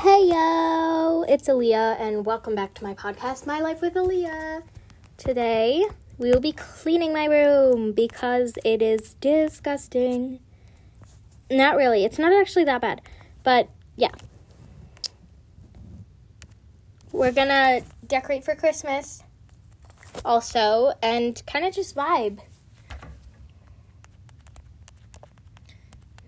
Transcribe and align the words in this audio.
Hey 0.00 0.30
yo, 0.30 1.24
it's 1.28 1.48
Aaliyah, 1.48 2.00
and 2.00 2.24
welcome 2.26 2.56
back 2.56 2.74
to 2.74 2.82
my 2.82 2.92
podcast, 2.92 3.46
My 3.46 3.60
Life 3.60 3.80
with 3.82 3.94
Aaliyah. 3.94 4.62
Today, 5.16 5.84
we 6.18 6.30
will 6.30 6.40
be 6.40 6.50
cleaning 6.50 7.12
my 7.12 7.26
room 7.26 7.92
because 7.92 8.54
it 8.64 8.82
is 8.82 9.14
disgusting. 9.20 10.40
Not 11.48 11.76
really, 11.76 12.04
it's 12.04 12.18
not 12.18 12.32
actually 12.32 12.64
that 12.64 12.80
bad, 12.80 13.00
but 13.44 13.68
yeah. 13.94 14.10
We're 17.12 17.30
gonna 17.30 17.82
decorate 18.04 18.44
for 18.44 18.56
Christmas 18.56 19.22
also 20.24 20.94
and 21.00 21.40
kind 21.46 21.64
of 21.64 21.74
just 21.74 21.94
vibe. 21.94 22.40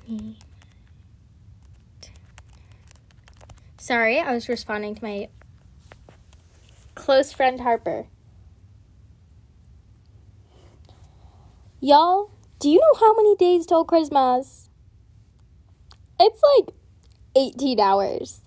Me. 0.06 0.36
Sorry, 3.84 4.18
I 4.18 4.32
was 4.32 4.48
responding 4.48 4.94
to 4.94 5.04
my 5.04 5.28
close 6.94 7.34
friend 7.34 7.60
Harper. 7.60 8.06
Y'all, 11.80 12.30
do 12.60 12.70
you 12.70 12.80
know 12.80 12.98
how 12.98 13.12
many 13.14 13.36
days 13.36 13.66
till 13.66 13.84
Christmas? 13.84 14.70
It's 16.18 16.40
like 16.56 16.74
18 17.36 17.78
hours. 17.78 18.40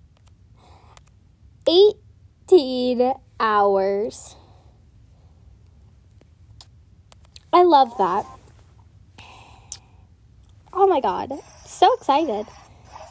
18 1.68 3.14
hours. 3.40 4.36
I 7.54 7.62
love 7.62 7.96
that. 8.00 8.26
Oh 10.74 10.88
my 10.88 11.00
god. 11.00 11.32
So 11.64 11.94
excited. 11.94 12.48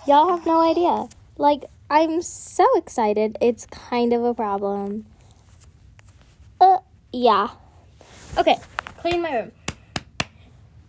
Y'all 0.09 0.37
have 0.37 0.45
no 0.45 0.61
idea. 0.61 1.07
Like, 1.39 1.67
I'm 1.89 2.21
so 2.21 2.67
excited. 2.77 3.39
It's 3.41 3.67
kind 3.67 4.13
of 4.13 4.25
a 4.25 4.35
problem. 4.35 5.07
Uh, 6.61 6.79
yeah. 7.13 7.51
Okay, 8.37 8.57
clean 8.99 9.23
my 9.23 9.33
room. 9.37 9.53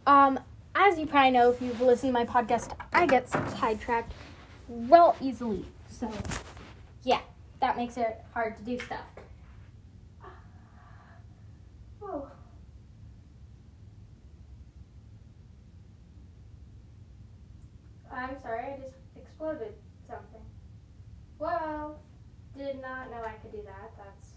Um, 0.07 0.39
as 0.73 0.97
you 0.97 1.05
probably 1.05 1.31
know, 1.31 1.51
if 1.51 1.61
you've 1.61 1.81
listened 1.81 2.13
to 2.13 2.13
my 2.13 2.25
podcast, 2.25 2.75
I 2.93 3.05
get 3.05 3.29
sidetracked 3.29 4.13
real 4.67 5.15
easily. 5.21 5.65
So, 5.89 6.11
yeah, 7.03 7.21
that 7.59 7.77
makes 7.77 7.97
it 7.97 8.23
hard 8.33 8.57
to 8.57 8.63
do 8.63 8.79
stuff. 8.79 9.05
Oh. 12.01 12.27
I'm 18.11 18.41
sorry, 18.41 18.65
I 18.65 18.77
just 18.77 18.95
exploded. 19.15 19.73
Whoa! 21.37 21.95
Did 22.57 22.81
not 22.81 23.11
know 23.11 23.23
I 23.23 23.33
could 23.33 23.51
do 23.51 23.61
that. 23.65 23.91
That's 23.97 24.31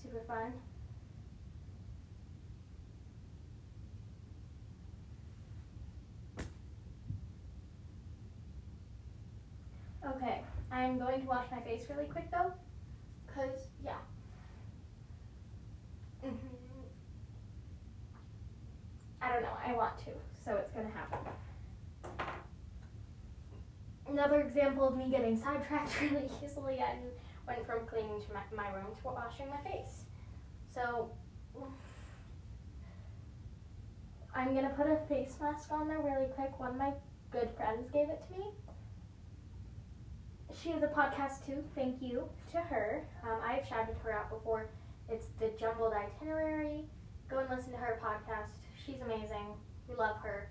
super 0.00 0.20
fun. 0.26 0.52
Okay, 10.06 10.40
I'm 10.70 10.98
going 10.98 11.20
to 11.20 11.26
wash 11.26 11.46
my 11.50 11.60
face 11.60 11.84
really 11.90 12.06
quick 12.06 12.30
though, 12.30 12.52
because, 13.26 13.66
yeah. 13.84 13.98
hmm 16.22 16.30
I 19.20 19.32
don't 19.32 19.42
know, 19.42 19.56
I 19.66 19.74
want 19.74 19.98
to, 19.98 20.10
so 20.44 20.54
it's 20.56 20.70
gonna 20.72 20.88
happen. 20.88 21.18
Another 24.08 24.40
example 24.40 24.88
of 24.88 24.96
me 24.96 25.10
getting 25.10 25.36
sidetracked 25.36 26.00
really 26.00 26.30
easily 26.44 26.78
and 26.78 27.00
went 27.46 27.66
from 27.66 27.86
cleaning 27.86 28.20
to 28.26 28.32
my, 28.32 28.42
my 28.64 28.70
room 28.74 28.86
to 29.00 29.04
washing 29.04 29.46
my 29.48 29.70
face. 29.70 30.04
So, 30.74 31.10
I'm 34.34 34.54
gonna 34.54 34.70
put 34.70 34.86
a 34.86 34.96
face 35.08 35.36
mask 35.40 35.72
on 35.72 35.88
there 35.88 35.98
really 35.98 36.28
quick. 36.34 36.58
One 36.58 36.70
of 36.70 36.76
my 36.76 36.92
good 37.30 37.50
friends 37.56 37.90
gave 37.90 38.08
it 38.08 38.22
to 38.28 38.38
me. 38.38 38.46
She 40.62 40.70
has 40.70 40.82
a 40.82 40.86
podcast 40.86 41.44
too. 41.46 41.62
Thank 41.74 42.00
you 42.00 42.28
to 42.52 42.58
her. 42.58 43.04
Um, 43.22 43.38
I've 43.44 43.66
shouted 43.66 43.96
her 44.02 44.12
out 44.12 44.30
before. 44.30 44.68
It's 45.08 45.26
the 45.38 45.50
Jumbled 45.58 45.92
Itinerary. 45.92 46.84
Go 47.28 47.38
and 47.38 47.50
listen 47.50 47.72
to 47.72 47.78
her 47.78 48.00
podcast. 48.02 48.50
She's 48.84 49.00
amazing. 49.00 49.54
We 49.88 49.94
love 49.94 50.16
her. 50.22 50.50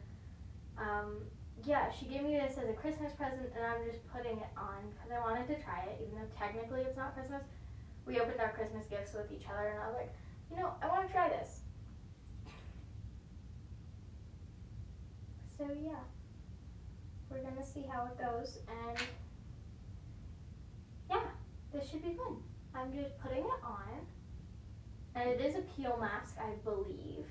Um, 0.78 1.22
yeah, 1.66 1.92
she 1.92 2.06
gave 2.06 2.24
me 2.24 2.36
this 2.36 2.58
as 2.58 2.70
a 2.70 2.74
Christmas 2.74 3.14
present, 3.14 3.50
and 3.56 3.66
I'm 3.66 3.84
just 3.90 4.08
putting 4.12 4.38
it 4.38 4.52
on 4.58 4.90
because 4.92 5.12
I 5.12 5.20
wanted 5.20 5.48
to 5.48 5.64
try 5.64 5.84
it, 5.90 6.02
even 6.02 6.20
though 6.20 6.38
technically 6.38 6.82
it's 6.82 6.98
not 6.98 7.16
Christmas. 7.16 7.44
We 8.06 8.20
opened 8.20 8.40
our 8.40 8.54
Christmas 8.54 8.86
gifts 8.86 9.14
with 9.14 9.32
each 9.32 9.48
other, 9.52 9.68
and 9.68 9.80
I 9.80 9.88
was 9.88 9.96
like, 9.98 10.14
you 10.52 10.58
know, 10.58 10.74
I 10.82 10.88
want 10.88 11.08
to 11.08 11.14
try 11.14 11.30
this. 11.30 11.62
So 15.58 15.66
yeah, 15.84 16.06
we're 17.30 17.42
gonna 17.42 17.66
see 17.66 17.84
how 17.92 18.06
it 18.06 18.18
goes, 18.18 18.60
and 18.86 18.98
yeah, 21.10 21.24
this 21.74 21.90
should 21.90 22.04
be 22.04 22.14
fun. 22.14 22.38
I'm 22.76 22.94
just 22.94 23.18
putting 23.20 23.44
it 23.44 23.64
on, 23.64 24.06
and 25.16 25.30
it 25.30 25.42
is 25.42 25.56
a 25.56 25.62
peel 25.76 25.98
mask, 26.00 26.38
I 26.40 26.52
believe. 26.64 27.26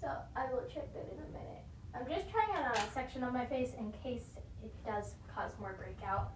So 0.00 0.08
I 0.34 0.50
will 0.50 0.64
check 0.72 0.92
that 0.94 1.06
in 1.12 1.18
a 1.18 1.28
minute. 1.38 1.61
I'm 1.94 2.06
just 2.08 2.30
trying 2.30 2.50
on 2.50 2.72
a 2.72 2.90
section 2.92 3.22
of 3.22 3.32
my 3.32 3.46
face 3.46 3.72
in 3.78 3.92
case 4.02 4.24
it 4.64 4.72
does 4.84 5.14
cause 5.34 5.52
more 5.60 5.74
breakout. 5.78 6.32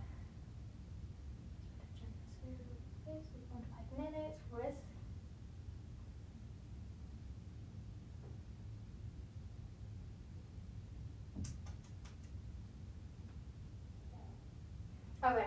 Okay. 15.25 15.47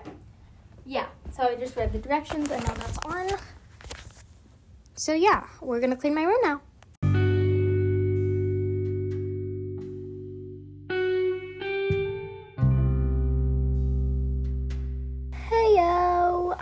Yeah, 0.85 1.05
so 1.31 1.43
I 1.43 1.55
just 1.55 1.77
read 1.77 1.93
the 1.93 1.99
directions 1.99 2.51
and 2.51 2.61
now 2.65 2.73
that's 2.73 2.97
on. 3.05 3.29
So 4.95 5.13
yeah, 5.13 5.45
we're 5.61 5.79
gonna 5.79 5.95
clean 5.95 6.13
my 6.13 6.23
room 6.23 6.39
now. 6.43 6.61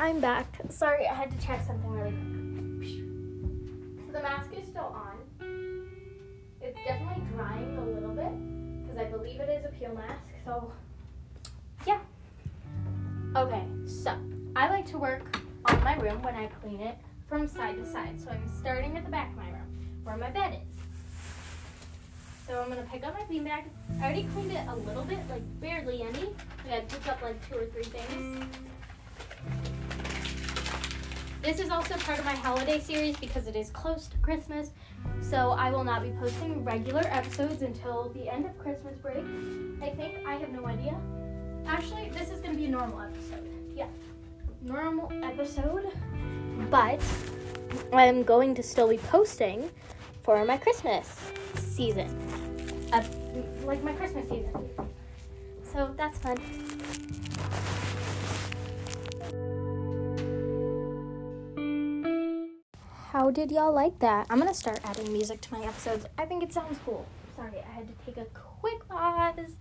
I'm 0.07 0.21
back. 0.21 0.47
Sorry, 0.69 1.05
I 1.05 1.13
had 1.13 1.37
to 1.37 1.45
check 1.45 1.67
something 1.67 1.91
really 1.91 2.11
quick. 2.79 4.05
So 4.05 4.13
the 4.13 4.21
mask 4.21 4.49
is 4.57 4.65
still 4.65 4.95
on. 4.95 5.17
It's 6.61 6.79
definitely 6.85 7.23
drying 7.35 7.77
a 7.77 7.83
little 7.83 8.11
bit 8.11 8.31
because 8.83 8.97
I 8.97 9.03
believe 9.11 9.41
it 9.41 9.49
is 9.49 9.65
a 9.65 9.67
peel 9.77 9.93
mask. 9.93 10.23
So 10.45 10.71
yeah. 11.85 11.99
Okay, 13.35 13.65
so 13.85 14.17
I 14.55 14.69
like 14.69 14.85
to 14.91 14.97
work 14.97 15.41
on 15.65 15.83
my 15.83 15.97
room 15.97 16.21
when 16.21 16.35
I 16.35 16.47
clean 16.61 16.79
it 16.79 16.97
from 17.27 17.45
side 17.45 17.75
to 17.75 17.85
side. 17.85 18.17
So 18.21 18.29
I'm 18.29 18.49
starting 18.61 18.95
at 18.95 19.03
the 19.03 19.11
back 19.11 19.31
of 19.31 19.35
my 19.35 19.49
room 19.49 19.89
where 20.03 20.15
my 20.15 20.29
bed 20.29 20.53
is. 20.53 20.85
So 22.47 22.61
I'm 22.61 22.69
gonna 22.69 22.87
pick 22.89 23.05
up 23.05 23.13
my 23.13 23.25
beanbag. 23.25 23.65
I 23.99 24.03
already 24.05 24.23
cleaned 24.33 24.53
it 24.53 24.65
a 24.69 24.75
little 24.77 25.03
bit, 25.03 25.19
like 25.29 25.43
barely 25.59 26.03
any. 26.03 26.27
Like 26.63 26.71
I 26.71 26.79
picked 26.79 27.09
up 27.09 27.21
like 27.21 27.45
two 27.49 27.57
or 27.57 27.65
three 27.65 27.83
things. 27.83 28.45
This 31.41 31.59
is 31.59 31.69
also 31.69 31.95
part 31.97 32.19
of 32.19 32.25
my 32.25 32.35
holiday 32.35 32.79
series 32.79 33.15
because 33.17 33.47
it 33.47 33.55
is 33.55 33.69
close 33.69 34.07
to 34.07 34.17
Christmas. 34.17 34.71
So 35.21 35.51
I 35.51 35.71
will 35.71 35.83
not 35.83 36.03
be 36.03 36.11
posting 36.19 36.63
regular 36.63 37.03
episodes 37.05 37.61
until 37.61 38.09
the 38.09 38.27
end 38.27 38.45
of 38.45 38.57
Christmas 38.57 38.97
break. 38.97 39.23
I 39.81 39.89
think 39.95 40.25
I 40.25 40.35
have 40.35 40.49
no 40.49 40.65
idea. 40.67 40.95
Actually, 41.65 42.09
this 42.09 42.31
is 42.31 42.41
gonna 42.41 42.55
be 42.55 42.65
a 42.65 42.69
normal 42.69 43.01
episode. 43.01 43.47
Yeah. 43.75 43.87
Normal 44.61 45.11
episode. 45.23 45.91
But 46.69 47.01
I'm 47.93 48.23
going 48.23 48.55
to 48.55 48.63
still 48.63 48.89
be 48.89 48.97
posting 48.97 49.69
for 50.23 50.43
my 50.43 50.57
Christmas 50.57 51.31
season. 51.55 52.09
Uh, 52.91 53.03
like 53.63 53.83
my 53.83 53.93
Christmas 53.93 54.27
season. 54.27 54.69
So 55.63 55.93
that's 55.95 56.17
fun. 56.17 56.37
How 63.17 63.31
did 63.31 63.49
y'all 63.49 63.73
like 63.73 63.97
that? 63.97 64.27
I'm 64.29 64.37
gonna 64.37 64.53
start 64.53 64.79
adding 64.83 65.11
music 65.11 65.41
to 65.41 65.51
my 65.51 65.65
episodes. 65.65 66.05
I 66.19 66.25
think 66.25 66.43
it 66.43 66.53
sounds 66.53 66.77
cool. 66.85 67.03
Sorry, 67.35 67.57
I 67.67 67.71
had 67.71 67.87
to 67.87 68.05
take 68.05 68.15
a 68.17 68.25
quick 68.25 68.87
pause. 68.87 69.55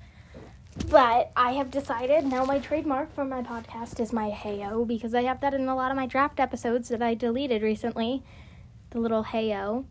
But 0.91 1.33
I 1.35 1.53
have 1.53 1.71
decided 1.71 2.27
now 2.27 2.45
my 2.45 2.59
trademark 2.59 3.15
for 3.15 3.25
my 3.25 3.41
podcast 3.41 3.99
is 3.99 4.13
my 4.13 4.31
heyo 4.31 4.87
because 4.87 5.15
I 5.15 5.23
have 5.23 5.41
that 5.41 5.55
in 5.55 5.67
a 5.69 5.75
lot 5.75 5.91
of 5.91 5.97
my 5.97 6.05
draft 6.05 6.39
episodes 6.39 6.91
that 6.91 7.01
I 7.01 7.15
deleted 7.15 7.63
recently. 7.63 8.23
The 8.91 9.01
little 9.01 9.25
heyo. 9.25 9.87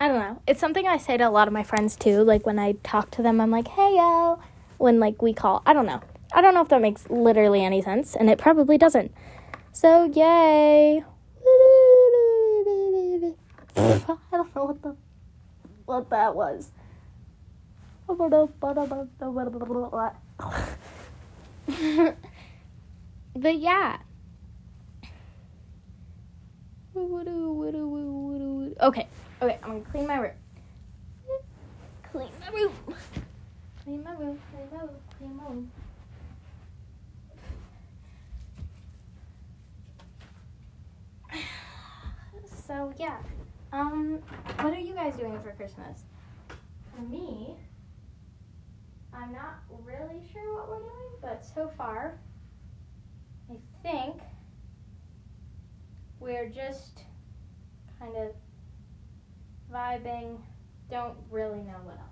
I 0.00 0.08
don't 0.08 0.18
know. 0.18 0.40
It's 0.46 0.60
something 0.60 0.86
I 0.86 0.96
say 0.96 1.18
to 1.18 1.28
a 1.28 1.30
lot 1.30 1.46
of 1.46 1.52
my 1.52 1.62
friends 1.62 1.94
too. 1.94 2.24
Like 2.24 2.46
when 2.46 2.58
I 2.58 2.72
talk 2.82 3.10
to 3.10 3.22
them, 3.22 3.38
I'm 3.38 3.50
like, 3.50 3.66
heyo. 3.66 4.40
when 4.78 4.98
like 4.98 5.20
we 5.20 5.34
call. 5.34 5.62
I 5.66 5.74
don't 5.74 5.84
know. 5.84 6.00
I 6.32 6.40
don't 6.40 6.54
know 6.54 6.62
if 6.62 6.68
that 6.68 6.80
makes 6.80 7.10
literally 7.10 7.62
any 7.62 7.82
sense, 7.82 8.16
and 8.16 8.30
it 8.30 8.38
probably 8.38 8.78
doesn't. 8.78 9.12
So 9.72 10.04
yay! 10.04 11.02
I 13.76 14.00
don't 14.30 14.54
know 14.54 14.64
what 14.64 14.82
the 14.82 14.96
what 15.86 16.10
that 16.10 16.34
was. 16.36 16.70
but 23.34 23.58
yeah. 23.58 23.96
Okay, 28.80 29.06
okay, 29.40 29.58
I'm 29.62 29.70
gonna 29.70 29.80
clean 29.90 30.06
my 30.06 30.16
room. 30.16 30.32
Clean 32.12 32.30
my 32.40 32.48
room. 32.48 32.72
Clean 33.82 34.04
my 34.04 34.12
room, 34.12 34.38
clean 34.50 34.68
my 34.70 34.80
room, 34.80 34.90
clean 35.18 35.36
my 35.36 35.44
room. 35.44 35.70
So 42.72 42.90
yeah. 42.98 43.18
Um, 43.70 44.20
what 44.60 44.72
are 44.72 44.80
you 44.80 44.94
guys 44.94 45.14
doing 45.16 45.38
for 45.42 45.50
Christmas? 45.52 46.04
For 46.94 47.02
me, 47.02 47.54
I'm 49.12 49.30
not 49.30 49.62
really 49.84 50.22
sure 50.32 50.54
what 50.54 50.70
we're 50.70 50.78
doing, 50.78 51.12
but 51.20 51.44
so 51.44 51.70
far, 51.76 52.18
I 53.50 53.56
think 53.82 54.22
we're 56.18 56.48
just 56.48 57.02
kind 57.98 58.16
of 58.16 58.30
vibing. 59.70 60.38
Don't 60.90 61.18
really 61.30 61.60
know 61.60 61.80
what 61.84 61.98
else. 61.98 62.08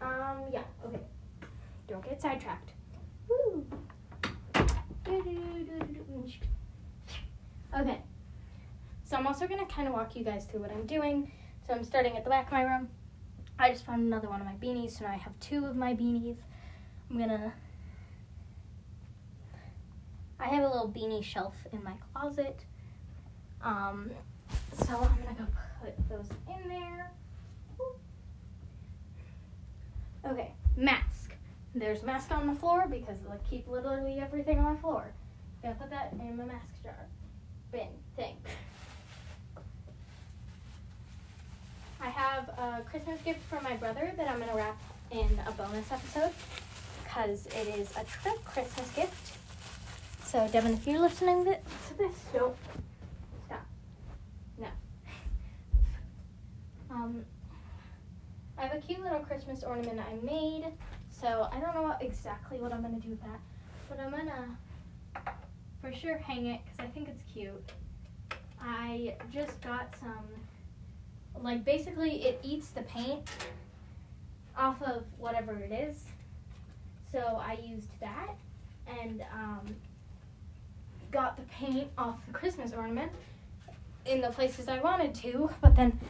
Um, 0.00 0.42
yeah, 0.52 0.64
okay. 0.86 1.02
Don't 1.86 2.04
get 2.04 2.20
sidetracked. 2.20 2.72
Okay. 7.74 8.02
So 9.04 9.16
I'm 9.16 9.26
also 9.26 9.46
to 9.60 9.66
kind 9.66 9.88
of 9.88 9.94
walk 9.94 10.14
you 10.16 10.24
guys 10.24 10.44
through 10.44 10.60
what 10.60 10.70
I'm 10.70 10.86
doing. 10.86 11.32
So 11.66 11.74
I'm 11.74 11.84
starting 11.84 12.16
at 12.16 12.24
the 12.24 12.30
back 12.30 12.46
of 12.46 12.52
my 12.52 12.62
room. 12.62 12.88
I 13.58 13.70
just 13.70 13.84
found 13.84 14.02
another 14.02 14.28
one 14.28 14.40
of 14.40 14.46
my 14.46 14.54
beanies, 14.54 14.98
so 14.98 15.04
now 15.04 15.12
I 15.12 15.16
have 15.16 15.38
two 15.38 15.66
of 15.66 15.76
my 15.76 15.94
beanies. 15.94 16.36
I'm 17.10 17.18
to 17.18 17.52
I 20.40 20.46
have 20.46 20.64
a 20.64 20.66
little 20.66 20.88
beanie 20.88 21.22
shelf 21.22 21.54
in 21.72 21.84
my 21.84 21.92
closet. 22.12 22.64
Um, 23.62 24.10
so 24.72 24.96
I'm 24.96 25.22
gonna 25.22 25.36
go 25.38 25.46
put 25.80 26.08
those 26.08 26.28
in 26.48 26.68
there. 26.68 27.12
Okay, 30.26 30.52
mask. 30.76 31.21
There's 31.74 32.02
mask 32.02 32.30
on 32.30 32.46
the 32.46 32.54
floor 32.54 32.86
because 32.88 33.18
I 33.30 33.36
keep 33.48 33.66
literally 33.66 34.18
everything 34.18 34.58
on 34.58 34.74
the 34.74 34.80
floor. 34.80 35.12
Gonna 35.62 35.74
put 35.74 35.90
that 35.90 36.12
in 36.12 36.36
my 36.36 36.44
mask 36.44 36.82
jar. 36.82 37.06
Bin 37.70 37.88
thing. 38.16 38.36
I 42.00 42.08
have 42.08 42.48
a 42.48 42.82
Christmas 42.90 43.20
gift 43.22 43.40
from 43.48 43.62
my 43.62 43.76
brother 43.76 44.12
that 44.16 44.28
I'm 44.28 44.38
gonna 44.38 44.56
wrap 44.56 44.80
in 45.10 45.40
a 45.46 45.52
bonus 45.52 45.90
episode 45.90 46.32
because 47.04 47.46
it 47.46 47.78
is 47.78 47.90
a 47.96 48.04
trip 48.04 48.44
Christmas 48.44 48.90
gift 48.94 49.38
so, 50.32 50.48
Devin, 50.48 50.72
if 50.72 50.86
you're 50.86 50.98
listening 50.98 51.44
to 51.44 51.58
this, 51.98 52.16
don't 52.32 52.56
stop. 53.44 53.66
No. 54.56 54.68
Um, 56.90 57.26
I 58.56 58.62
have 58.62 58.78
a 58.78 58.80
cute 58.80 59.02
little 59.02 59.18
Christmas 59.18 59.62
ornament 59.62 60.00
I 60.00 60.14
made. 60.24 60.64
So, 61.22 61.48
I 61.52 61.60
don't 61.60 61.74
know 61.74 61.94
exactly 62.00 62.58
what 62.58 62.72
I'm 62.72 62.82
going 62.82 62.96
to 62.96 63.00
do 63.00 63.10
with 63.10 63.22
that. 63.22 63.40
But 63.88 64.00
I'm 64.00 64.10
going 64.10 64.26
to 64.26 65.22
for 65.80 65.94
sure 65.94 66.18
hang 66.18 66.46
it 66.46 66.60
because 66.64 66.80
I 66.84 66.90
think 66.92 67.08
it's 67.08 67.22
cute. 67.32 67.72
I 68.60 69.14
just 69.32 69.60
got 69.60 69.94
some, 70.00 70.26
like, 71.40 71.64
basically, 71.64 72.24
it 72.24 72.40
eats 72.42 72.68
the 72.70 72.82
paint 72.82 73.28
off 74.58 74.82
of 74.82 75.04
whatever 75.16 75.52
it 75.52 75.70
is. 75.70 76.06
So, 77.12 77.40
I 77.40 77.56
used 77.64 77.88
that. 78.00 78.34
And, 79.00 79.24
um, 79.32 79.76
got 81.12 81.36
the 81.36 81.42
paint 81.42 81.88
off 81.96 82.16
the 82.26 82.32
Christmas 82.32 82.72
ornament 82.72 83.12
in 84.06 84.20
the 84.20 84.30
places 84.30 84.66
I 84.66 84.80
wanted 84.80 85.14
to, 85.16 85.50
but 85.60 85.76
then 85.76 86.00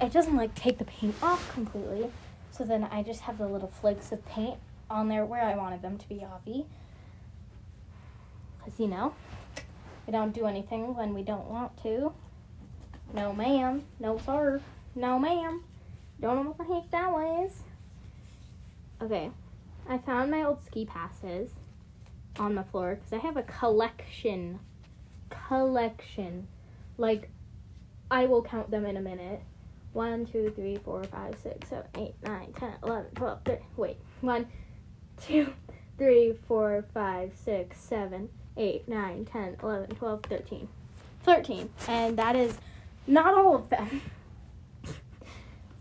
it 0.00 0.12
doesn't 0.12 0.36
like 0.36 0.54
take 0.54 0.78
the 0.78 0.84
paint 0.84 1.14
off 1.22 1.52
completely. 1.52 2.10
So 2.52 2.64
then 2.64 2.84
I 2.84 3.02
just 3.02 3.22
have 3.22 3.38
the 3.38 3.48
little 3.48 3.68
flakes 3.68 4.12
of 4.12 4.24
paint 4.26 4.58
on 4.90 5.08
there 5.08 5.24
where 5.24 5.42
I 5.42 5.56
wanted 5.56 5.80
them 5.80 5.96
to 5.96 6.08
be 6.08 6.16
offy. 6.16 6.66
Because, 8.58 8.78
you 8.78 8.86
know, 8.86 9.14
we 10.06 10.12
don't 10.12 10.32
do 10.32 10.46
anything 10.46 10.94
when 10.94 11.14
we 11.14 11.22
don't 11.22 11.48
want 11.48 11.82
to. 11.82 12.12
No, 13.14 13.32
ma'am. 13.32 13.84
No, 13.98 14.18
sir. 14.18 14.60
No, 14.94 15.18
ma'am. 15.18 15.64
Don't 16.20 16.36
know 16.36 16.50
what 16.50 16.58
the 16.58 16.74
heck 16.74 16.90
that 16.90 17.10
was. 17.10 17.62
Okay. 19.00 19.30
I 19.88 19.98
found 19.98 20.30
my 20.30 20.42
old 20.44 20.62
ski 20.64 20.84
passes 20.84 21.50
on 22.38 22.54
the 22.54 22.64
floor 22.64 22.96
because 22.96 23.12
I 23.12 23.18
have 23.18 23.36
a 23.36 23.42
collection. 23.42 24.60
Collection. 25.30 26.48
Like, 26.98 27.30
I 28.10 28.26
will 28.26 28.42
count 28.42 28.70
them 28.70 28.84
in 28.84 28.96
a 28.96 29.00
minute. 29.00 29.40
1, 29.92 30.26
2, 30.26 30.52
3, 30.56 30.76
4, 30.76 31.04
5, 31.04 31.34
6, 31.42 31.68
7, 31.68 31.86
8, 31.96 32.14
9, 32.22 32.52
10, 32.58 32.72
11, 32.82 33.10
12, 33.14 33.38
13. 33.44 33.66
Wait. 33.76 33.96
1, 34.20 34.46
2, 35.26 35.52
3, 35.98 36.38
4, 36.48 36.84
5, 36.94 37.32
6, 37.44 37.80
7, 37.80 38.28
8, 38.56 38.88
9, 38.88 39.24
10, 39.24 39.56
11, 39.62 39.96
12, 39.96 40.22
13. 40.22 40.68
13. 41.24 41.70
And 41.88 42.16
that 42.18 42.36
is 42.36 42.58
not 43.06 43.34
all 43.34 43.54
of 43.54 43.68
them. 43.68 44.00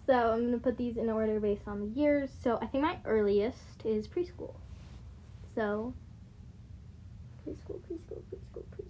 so 0.05 0.13
I'm 0.13 0.39
going 0.39 0.51
to 0.51 0.57
put 0.57 0.77
these 0.77 0.97
in 0.97 1.09
order 1.09 1.39
based 1.39 1.67
on 1.67 1.79
the 1.79 1.99
years. 1.99 2.29
So 2.43 2.59
I 2.61 2.65
think 2.67 2.83
my 2.83 2.97
earliest 3.05 3.85
is 3.85 4.07
preschool. 4.07 4.55
So 5.55 5.93
preschool, 7.47 7.79
preschool, 7.79 8.21
preschool, 8.29 8.63
preschool. 8.71 8.80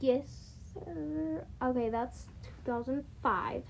Yes, 0.00 0.26
sir. 0.72 1.44
Okay, 1.62 1.90
that's 1.90 2.26
2005. 2.64 3.62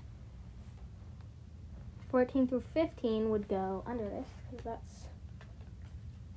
14 2.09 2.47
through 2.47 2.63
15 2.73 3.29
would 3.29 3.47
go 3.47 3.83
under 3.85 4.03
this 4.03 4.27
because 4.49 4.65
that's 4.65 5.05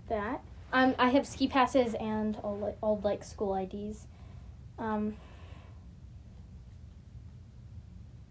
that. 0.08 0.42
Um, 0.72 0.94
I 0.98 1.08
have 1.10 1.26
ski 1.26 1.46
passes 1.46 1.94
and 1.94 2.36
old, 2.42 2.74
old 2.82 3.04
like 3.04 3.22
school 3.22 3.54
IDs. 3.54 4.06
Um, 4.78 5.16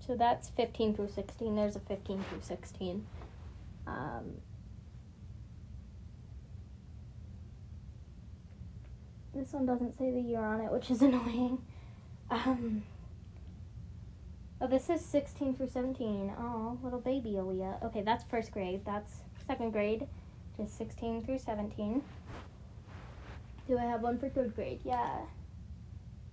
so 0.05 0.15
that's 0.15 0.49
15 0.49 0.95
through 0.95 1.09
16. 1.09 1.55
There's 1.55 1.75
a 1.77 1.79
15 1.79 2.23
through 2.29 2.41
16. 2.41 3.05
Um, 3.87 4.41
this 9.33 9.53
one 9.53 9.65
doesn't 9.65 9.97
say 9.97 10.11
the 10.11 10.21
year 10.21 10.41
on 10.41 10.61
it, 10.61 10.71
which 10.71 10.91
is 10.91 11.01
annoying. 11.07 11.59
Um, 12.29 12.83
oh, 14.61 14.67
this 14.67 14.89
is 14.89 15.03
16 15.03 15.55
through 15.55 15.69
17. 15.69 16.33
Oh, 16.37 16.77
little 16.83 16.99
baby 16.99 17.31
Aaliyah. 17.31 17.83
Okay, 17.83 18.01
that's 18.01 18.23
first 18.23 18.51
grade. 18.51 18.81
That's 18.85 19.11
second 19.45 19.71
grade, 19.71 20.07
just 20.57 20.77
16 20.77 21.25
through 21.25 21.39
17. 21.39 22.01
Do 23.67 23.77
I 23.77 23.83
have 23.83 24.01
one 24.01 24.17
for 24.17 24.29
third 24.29 24.55
grade? 24.55 24.81
Yeah. 24.83 25.19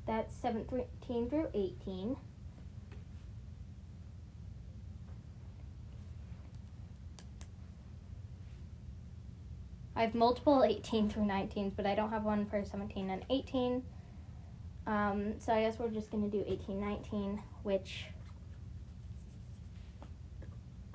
That's 0.07 0.35
17 0.37 1.31
through 1.31 1.49
18. 1.55 2.17
I 10.01 10.05
have 10.05 10.15
multiple 10.15 10.65
18 10.65 11.11
through 11.11 11.25
19s, 11.25 11.73
but 11.77 11.85
I 11.85 11.95
don't 11.95 12.09
have 12.09 12.25
one 12.25 12.47
for 12.47 12.65
17 12.65 13.11
and 13.11 13.23
18. 13.29 13.83
Um, 14.87 15.35
so 15.39 15.53
I 15.53 15.61
guess 15.61 15.79
we're 15.79 15.91
just 15.91 16.11
going 16.11 16.23
to 16.23 16.31
do 16.31 16.43
18, 16.49 16.81
19, 16.81 17.43
which. 17.65 18.07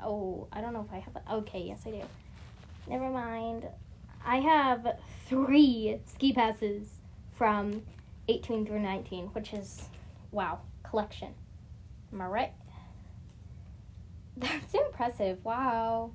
Oh, 0.02 0.48
I 0.52 0.60
don't 0.60 0.74
know 0.74 0.84
if 0.90 0.92
I 0.92 1.02
have. 1.02 1.18
Okay, 1.44 1.66
yes, 1.68 1.84
I 1.86 1.92
do. 1.92 2.02
Never 2.88 3.12
mind. 3.12 3.68
I 4.26 4.38
have 4.38 4.98
three 5.28 6.00
ski 6.08 6.34
passes 6.34 6.90
from 7.38 7.84
18 8.28 8.66
through 8.66 8.80
19, 8.80 9.28
which 9.28 9.54
is, 9.54 9.88
wow, 10.32 10.62
collection. 10.82 11.36
Am 12.12 12.22
I 12.24 12.26
right? 12.26 12.54
That's 14.38 14.74
impressive. 14.74 15.46
Wow. 15.46 16.14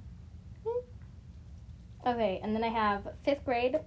Okay, 2.07 2.41
and 2.43 2.57
then 2.57 2.65
I 2.65 2.69
have 2.69 3.09
fifth 3.23 3.45
grade. 3.45 3.79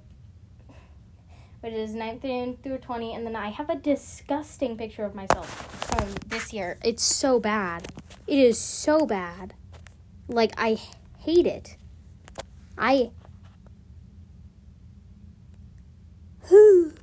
which 1.61 1.73
is 1.73 1.95
9th 1.95 2.61
through 2.61 2.77
20, 2.77 3.15
and 3.15 3.25
then 3.25 3.37
I 3.37 3.49
have 3.49 3.69
a 3.69 3.75
disgusting 3.75 4.77
picture 4.77 5.05
of 5.05 5.15
myself 5.15 5.47
from 5.87 6.09
this 6.27 6.51
year. 6.51 6.77
It's 6.83 7.03
so 7.03 7.39
bad. 7.39 7.87
It 8.27 8.37
is 8.37 8.59
so 8.59 9.05
bad. 9.05 9.53
Like, 10.27 10.51
I 10.57 10.77
hate 11.19 11.47
it. 11.47 11.77
I. 12.77 13.11
Who? 16.49 16.91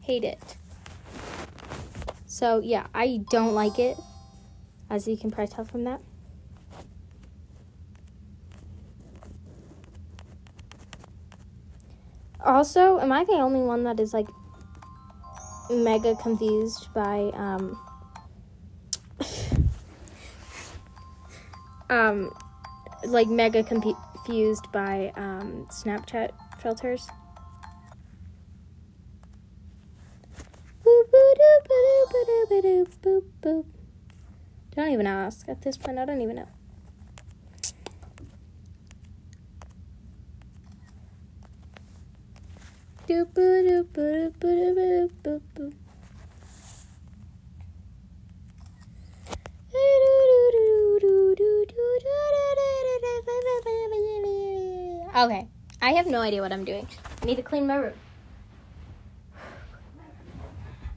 hate 0.00 0.24
it. 0.24 0.56
So, 2.26 2.58
yeah, 2.58 2.88
I 2.94 3.22
don't 3.30 3.54
like 3.54 3.78
it, 3.78 3.96
as 4.90 5.08
you 5.08 5.16
can 5.16 5.30
probably 5.30 5.54
tell 5.54 5.64
from 5.64 5.84
that. 5.84 6.00
Also, 12.44 12.98
am 13.00 13.10
I 13.10 13.24
the 13.24 13.32
only 13.32 13.60
one 13.60 13.84
that 13.84 13.98
is 13.98 14.12
like 14.12 14.28
mega 15.70 16.14
confused 16.16 16.92
by 16.92 17.30
um 17.34 17.78
um 21.88 22.30
like 23.06 23.28
mega 23.28 23.62
confused 23.62 24.70
by 24.72 25.10
um 25.16 25.66
Snapchat 25.70 26.32
filters? 26.60 27.08
Don't 34.76 34.90
even 34.90 35.06
ask. 35.06 35.48
At 35.48 35.62
this 35.62 35.78
point, 35.78 35.98
I 35.98 36.04
don't 36.04 36.20
even 36.20 36.36
know. 36.36 36.48
Okay, 55.16 55.46
I 55.80 55.92
have 55.92 56.08
no 56.08 56.20
idea 56.20 56.42
what 56.42 56.52
I'm 56.52 56.64
doing. 56.64 56.88
I 57.22 57.26
need 57.26 57.36
to 57.36 57.42
clean 57.42 57.68
my 57.68 57.76
room. 57.76 57.92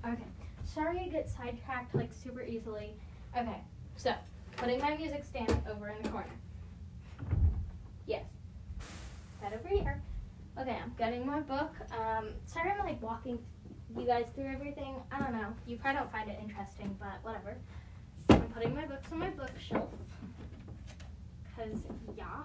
Okay, 0.04 0.24
sorry 0.66 1.00
I 1.02 1.08
get 1.10 1.30
sidetracked 1.30 1.94
like 1.94 2.10
super 2.12 2.42
easily. 2.42 2.96
Okay, 3.38 3.62
so 3.96 4.16
putting 4.56 4.82
my 4.82 4.98
music 4.98 5.24
stand 5.24 5.56
over 5.70 5.90
in 5.90 6.02
the 6.02 6.10
corner. 6.10 6.34
Yes, 8.08 8.26
that 9.40 9.54
over 9.54 9.68
here. 9.68 10.02
Okay, 10.60 10.76
I'm 10.84 10.92
getting 10.98 11.26
my 11.26 11.40
book. 11.42 11.72
Um, 11.92 12.30
sorry 12.46 12.72
I'm 12.72 12.84
like 12.84 13.02
walking 13.02 13.38
you 13.96 14.06
guys 14.08 14.26
through 14.34 14.48
everything. 14.48 14.96
I 15.12 15.20
don't 15.20 15.34
know. 15.34 15.54
You 15.68 15.78
probably 15.78 16.00
don't 16.00 16.12
find 16.12 16.30
it 16.32 16.40
interesting, 16.42 16.98
but 17.00 17.20
whatever. 17.22 17.56
I'm 18.30 18.42
putting 18.50 18.76
my 18.76 18.86
books 18.86 19.08
on 19.12 19.20
my 19.20 19.30
bookshelf. 19.30 19.90
Because, 21.56 21.80
yeah. 22.18 22.44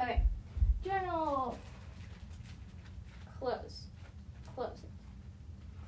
Okay. 0.00 0.22
Journal. 0.84 1.58
Close. 3.40 3.82
Close 4.54 4.78
it. 4.82 4.90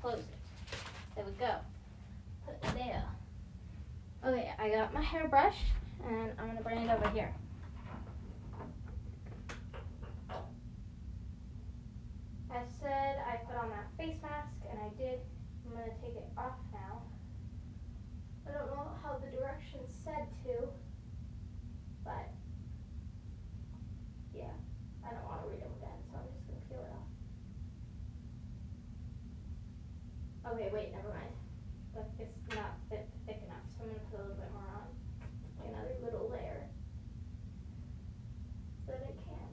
Close 0.02 0.18
it. 0.18 0.24
There 1.14 1.24
we 1.24 1.32
go. 1.32 1.54
Put 2.44 2.54
it 2.54 2.74
there. 2.74 3.04
Okay, 4.24 4.50
I 4.58 4.70
got 4.70 4.92
my 4.92 5.02
hairbrush, 5.02 5.56
and 6.04 6.32
I'm 6.38 6.46
going 6.46 6.56
to 6.56 6.64
bring 6.64 6.78
it 6.78 6.90
over 6.90 7.08
here. 7.10 7.32
I 12.50 12.62
said 12.80 13.18
I 13.26 13.36
put 13.44 13.56
on 13.56 13.70
that 13.70 13.90
face 13.96 14.20
mask, 14.22 14.56
and 14.70 14.78
I 14.80 14.88
did. 14.96 15.20
I'm 15.66 15.72
going 15.74 15.90
to 15.90 15.96
take 16.00 16.14
it 16.14 16.28
off 16.38 16.62
now. 16.72 17.02
I 18.46 18.52
don't 18.54 18.68
know 18.70 18.94
how 19.02 19.18
the 19.18 19.26
directions 19.34 19.90
said 20.04 20.28
to, 20.46 20.70
but 22.04 22.30
yeah, 24.32 24.54
I 25.02 25.10
don't 25.10 25.26
want 25.26 25.42
to 25.42 25.48
read 25.50 25.60
them 25.60 25.74
again, 25.82 25.98
so 26.06 26.22
I'm 26.22 26.30
just 26.30 26.46
going 26.46 26.60
to 26.62 26.66
peel 26.70 26.86
it 26.86 26.94
off. 26.94 27.10
Okay, 30.54 30.70
wait, 30.72 30.94
never 30.94 31.10
mind. 31.10 31.34
But 31.92 32.14
it's 32.22 32.38
not 32.54 32.78
thick, 32.88 33.10
thick 33.26 33.42
enough, 33.42 33.66
so 33.74 33.82
I'm 33.82 33.90
going 33.90 33.98
to 33.98 34.06
put 34.06 34.22
a 34.22 34.22
little 34.22 34.38
bit 34.38 34.52
more 34.54 34.70
on. 34.70 34.86
Like 35.58 35.74
another 35.74 35.98
little 35.98 36.30
layer. 36.30 36.70
So 38.86 38.94
that 38.94 39.02
it 39.02 39.18
can. 39.26 39.50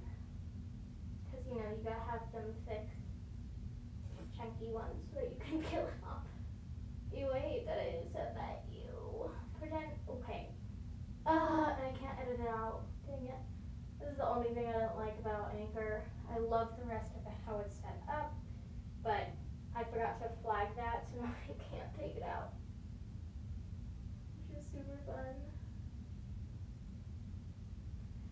Because, 1.25 1.41
you 1.49 1.57
know, 1.57 1.73
you 1.73 1.81
gotta 1.81 2.05
have 2.05 2.29
them 2.29 2.53
thick 2.69 2.85
chunky 4.37 4.69
ones 4.69 5.09
so 5.13 5.19
that 5.19 5.29
you 5.29 5.37
can 5.39 5.61
kill 5.69 5.85
it 5.87 5.99
off. 6.05 6.27
You 7.13 7.29
wait 7.31 7.65
that 7.65 7.77
I 7.77 8.03
said 8.11 8.35
that 8.35 8.65
you 8.71 9.29
pretend 9.59 9.93
okay. 10.09 10.49
Uh 11.25 11.73
and 11.77 11.85
I 11.87 11.93
can't 11.99 12.17
edit 12.19 12.39
it 12.41 12.49
out. 12.49 12.81
Dang 13.07 13.27
it. 13.27 13.41
This 13.99 14.09
is 14.11 14.17
the 14.17 14.27
only 14.27 14.49
thing 14.53 14.67
I 14.67 14.73
don't 14.73 14.97
like 14.97 15.17
about 15.19 15.53
Anchor. 15.57 16.03
I 16.33 16.39
love 16.39 16.69
the 16.79 16.85
rest 16.89 17.11
of 17.15 17.25
it 17.25 17.37
how 17.45 17.59
it's 17.59 17.75
set 17.75 18.01
up, 18.09 18.33
but 19.03 19.29
I 19.75 19.83
forgot 19.85 20.19
to 20.21 20.29
flag 20.43 20.75
that 20.75 21.05
so 21.09 21.21
now 21.21 21.31
I 21.31 21.53
can't 21.71 21.93
take 21.97 22.17
it 22.17 22.23
out. 22.23 22.53
Which 24.49 24.59
is 24.59 24.65
super 24.71 24.99
fun. 25.05 25.37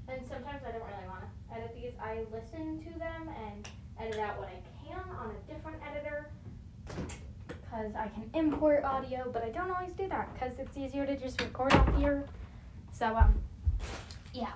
And 0.09 0.27
sometimes 0.27 0.61
I 0.67 0.71
don't 0.71 0.83
really 0.83 1.07
want 1.07 1.23
to 1.23 1.55
edit 1.55 1.71
these. 1.73 1.93
To 2.61 2.99
them 2.99 3.27
and 3.43 3.67
edit 3.99 4.19
out 4.19 4.37
what 4.37 4.49
I 4.49 4.85
can 4.85 4.99
on 5.17 5.31
a 5.31 5.51
different 5.51 5.77
editor 5.89 6.29
because 7.47 7.95
I 7.95 8.07
can 8.09 8.29
import 8.35 8.83
audio, 8.83 9.31
but 9.33 9.43
I 9.43 9.49
don't 9.49 9.71
always 9.71 9.93
do 9.93 10.07
that 10.09 10.31
because 10.35 10.59
it's 10.59 10.77
easier 10.77 11.07
to 11.07 11.17
just 11.17 11.41
record 11.41 11.73
off 11.73 11.97
here. 11.97 12.23
So, 12.91 13.17
um, 13.17 13.33
yeah. 14.31 14.51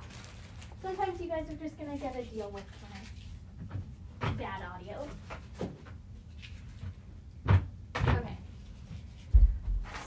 Sometimes 0.84 1.20
you 1.20 1.28
guys 1.28 1.50
are 1.50 1.56
just 1.56 1.80
going 1.80 1.92
to 1.92 1.98
get 1.98 2.16
a 2.16 2.22
deal 2.22 2.52
with 2.52 2.64
my 4.22 4.30
bad 4.34 4.62
audio. 4.72 5.08
Okay. 7.98 8.38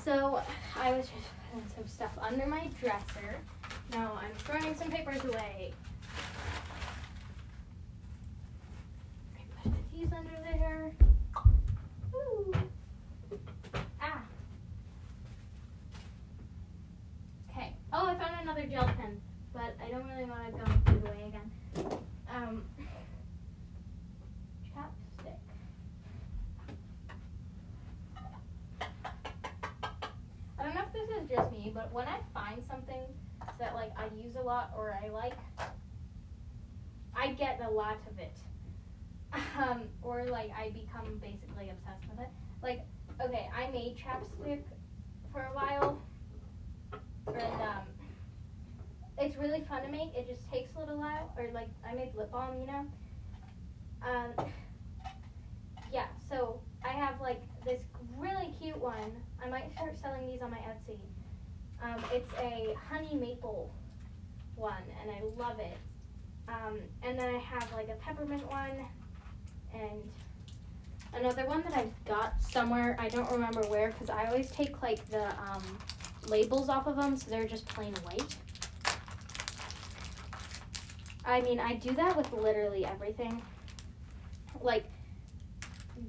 So, 0.05 0.41
I 0.81 0.93
was 0.93 1.07
just 1.07 1.29
putting 1.51 1.69
some 1.75 1.89
stuff 1.89 2.13
under 2.23 2.47
my 2.47 2.69
dresser. 2.81 3.41
Now 3.93 4.21
I'm 4.23 4.31
throwing 4.39 4.77
some 4.77 4.89
papers 4.89 5.25
away. 5.25 5.73
He's 9.99 10.13
under 10.13 10.31
there. 10.45 10.93
Ooh. 12.15 12.53
Ah. 14.01 14.23
Okay. 17.51 17.73
Oh, 17.93 18.07
I 18.07 18.15
found 18.15 18.43
another 18.43 18.65
gel 18.67 18.85
pen, 18.85 19.21
but 19.53 19.75
I 19.85 19.91
don't 19.91 20.07
really 20.07 20.25
want 20.25 20.47
to 20.47 20.53
go 20.53 20.65
through 20.87 21.01
the 21.01 21.07
way 21.09 21.25
again. 21.27 21.99
Um, 22.33 22.63
chapstick. 24.71 25.35
I 30.61 30.63
don't 30.63 30.75
know 30.77 30.83
if 30.87 30.93
this 30.93 31.23
is 31.23 31.29
just 31.29 31.51
me, 31.51 31.73
but 31.75 31.93
when 31.93 32.07
I 32.07 32.21
find 32.33 32.63
something 32.71 33.03
that 33.59 33.75
like 33.75 33.91
I 33.99 34.05
use 34.17 34.37
a 34.37 34.43
lot 34.43 34.73
or 34.77 34.97
I 35.05 35.09
like, 35.09 35.35
I 37.17 37.33
get 37.33 37.61
a 37.67 37.69
lot 37.69 37.97
of 38.09 38.17
it 38.21 38.39
um, 39.33 39.83
or 40.03 40.25
like 40.25 40.51
I 40.59 40.71
become 40.71 41.19
basically 41.21 41.71
obsessed 41.71 42.09
with 42.11 42.21
it. 42.21 42.29
Like, 42.63 42.81
okay, 43.23 43.49
I 43.57 43.71
made 43.71 43.97
chapstick 43.97 44.63
for 45.33 45.43
a 45.43 45.55
while, 45.55 46.01
and 47.27 47.63
um, 47.63 47.85
it's 49.19 49.37
really 49.37 49.65
fun 49.69 49.83
to 49.83 49.89
make. 49.89 50.15
It 50.15 50.29
just 50.29 50.51
takes 50.51 50.75
a 50.77 50.81
little 50.81 50.99
while. 50.99 51.33
Or 51.37 51.51
like 51.53 51.69
I 51.89 51.95
made 51.95 52.15
lip 52.15 52.33
balm, 52.33 52.61
you 52.61 52.67
know. 52.67 52.87
Um, 54.03 54.47
yeah. 55.93 56.07
So 56.29 56.61
I 56.85 56.91
have 56.91 57.21
like 57.21 57.43
this 57.65 57.83
really 58.17 58.53
cute 58.61 58.79
one. 58.79 59.13
I 59.45 59.49
might 59.49 59.73
start 59.75 59.99
selling 60.01 60.27
these 60.27 60.43
on 60.43 60.51
my 60.51 60.59
Etsy. 60.59 60.99
Um, 61.83 62.03
it's 62.13 62.33
a 62.41 62.75
honey 62.91 63.15
maple 63.15 63.73
one, 64.57 64.83
and 65.03 65.11
I 65.11 65.21
love 65.37 65.61
it. 65.61 65.77
Um, 66.49 66.79
and 67.03 67.19
then 67.19 67.35
I 67.35 67.39
have 67.39 67.71
like 67.73 67.89
a 67.89 67.95
peppermint 68.05 68.51
one 68.51 68.87
and 69.75 70.03
another 71.15 71.47
one 71.47 71.63
that 71.63 71.75
I 71.75 71.87
got 72.07 72.43
somewhere, 72.43 72.97
I 72.99 73.09
don't 73.09 73.31
remember 73.31 73.63
where, 73.63 73.89
because 73.89 74.11
I 74.11 74.27
always 74.27 74.51
take 74.51 74.83
like 74.83 75.05
the 75.11 75.27
um, 75.27 75.63
labels 76.29 76.69
off 76.69 76.87
of 76.87 76.97
them, 76.97 77.17
so 77.17 77.31
they're 77.31 77.47
just 77.47 77.67
plain 77.67 77.95
white. 78.03 78.37
I 81.25 81.43
mean, 81.43 81.61
I 81.61 81.75
do 81.75 81.93
that 81.93 82.17
with 82.17 82.33
literally 82.33 82.87
everything. 82.87 83.43
Like, 84.61 84.85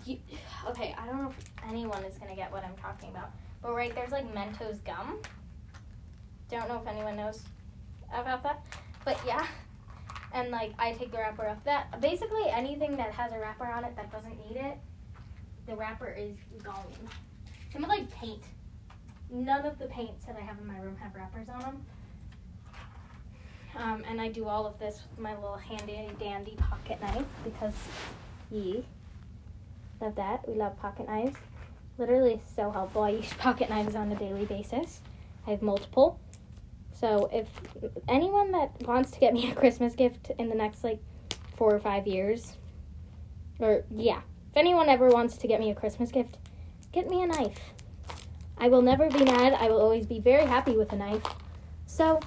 you, 0.06 0.18
okay, 0.68 0.96
I 0.98 1.06
don't 1.06 1.22
know 1.22 1.30
if 1.30 1.70
anyone 1.70 2.04
is 2.04 2.16
to 2.16 2.36
get 2.36 2.52
what 2.52 2.64
I'm 2.64 2.76
talking 2.76 3.10
about, 3.10 3.32
but 3.62 3.74
right 3.74 3.94
there's 3.94 4.12
like 4.12 4.34
Mentos 4.34 4.84
gum. 4.84 5.20
Don't 6.50 6.68
know 6.68 6.82
if 6.82 6.88
anyone 6.88 7.16
knows 7.16 7.44
about 8.14 8.44
that, 8.44 8.66
but 9.06 9.20
yeah, 9.26 9.46
and 10.34 10.52
like 10.52 10.74
I 10.78 10.94
take 10.94 11.12
the 11.12 11.18
wrapper 11.18 11.48
off 11.48 11.64
that. 11.66 12.00
Basically, 12.02 12.50
anything 12.50 12.98
that 12.98 13.12
has 13.12 13.32
a 13.32 13.40
wrapper 13.40 13.66
on 13.66 13.84
it 13.84 13.96
that 13.96 14.12
doesn't 14.12 14.38
need 14.48 14.58
it, 14.58 14.78
the 15.68 15.76
wrapper 15.76 16.16
is 16.18 16.36
gone. 16.64 16.86
Some 17.72 17.84
of 17.84 17.90
like 17.90 18.10
paint. 18.12 18.44
None 19.32 19.66
of 19.66 19.78
the 19.78 19.86
paints 19.86 20.26
that 20.26 20.36
I 20.36 20.42
have 20.42 20.58
in 20.60 20.68
my 20.68 20.80
room 20.80 20.96
have 20.98 21.14
wrappers 21.14 21.48
on 21.50 21.60
them. 21.60 21.86
Um, 23.78 24.04
and 24.10 24.20
I 24.20 24.30
do 24.30 24.46
all 24.46 24.66
of 24.66 24.80
this 24.80 25.04
with 25.10 25.20
my 25.20 25.36
little 25.36 25.56
handy 25.56 26.10
dandy 26.20 26.56
pocket 26.58 27.00
knife 27.02 27.26
because 27.44 27.76
ye 28.50 28.84
love 30.02 30.16
that. 30.16 30.48
We 30.48 30.56
love 30.56 30.78
pocket 30.80 31.08
knives. 31.08 31.38
Literally 31.98 32.42
so 32.56 32.72
helpful. 32.72 33.04
I 33.04 33.10
use 33.10 33.34
pocket 33.34 33.70
knives 33.70 33.96
on 33.96 34.12
a 34.12 34.16
daily 34.16 34.46
basis. 34.46 35.02
I 35.46 35.52
have 35.52 35.62
multiple. 35.62 36.20
So 37.00 37.30
if 37.32 37.48
anyone 38.10 38.52
that 38.52 38.72
wants 38.82 39.12
to 39.12 39.20
get 39.20 39.34
me 39.34 39.50
a 39.50 39.56
Christmas 39.56 39.96
gift 39.96 40.32
in 40.38 40.50
the 40.50 40.56
next 40.56 40.84
like 40.84 41.00
four 41.56 41.74
or 41.74 41.80
five 41.80 42.08
years, 42.08 42.58
or 43.60 43.84
yeah, 43.90 44.22
if 44.52 44.58
anyone 44.58 44.90
ever 44.90 45.08
wants 45.10 45.38
to 45.38 45.48
get 45.48 45.60
me 45.60 45.72
a 45.72 45.76
Christmas 45.76 46.12
gift, 46.12 46.38
get 46.92 47.08
me 47.08 47.24
a 47.24 47.28
knife. 47.28 47.74
I 48.58 48.68
will 48.68 48.82
never 48.82 49.10
be 49.10 49.24
mad. 49.24 49.54
I 49.54 49.70
will 49.70 49.80
always 49.80 50.06
be 50.06 50.20
very 50.20 50.46
happy 50.46 50.76
with 50.76 50.92
a 50.92 50.98
knife. 50.98 51.24
So, 51.86 52.20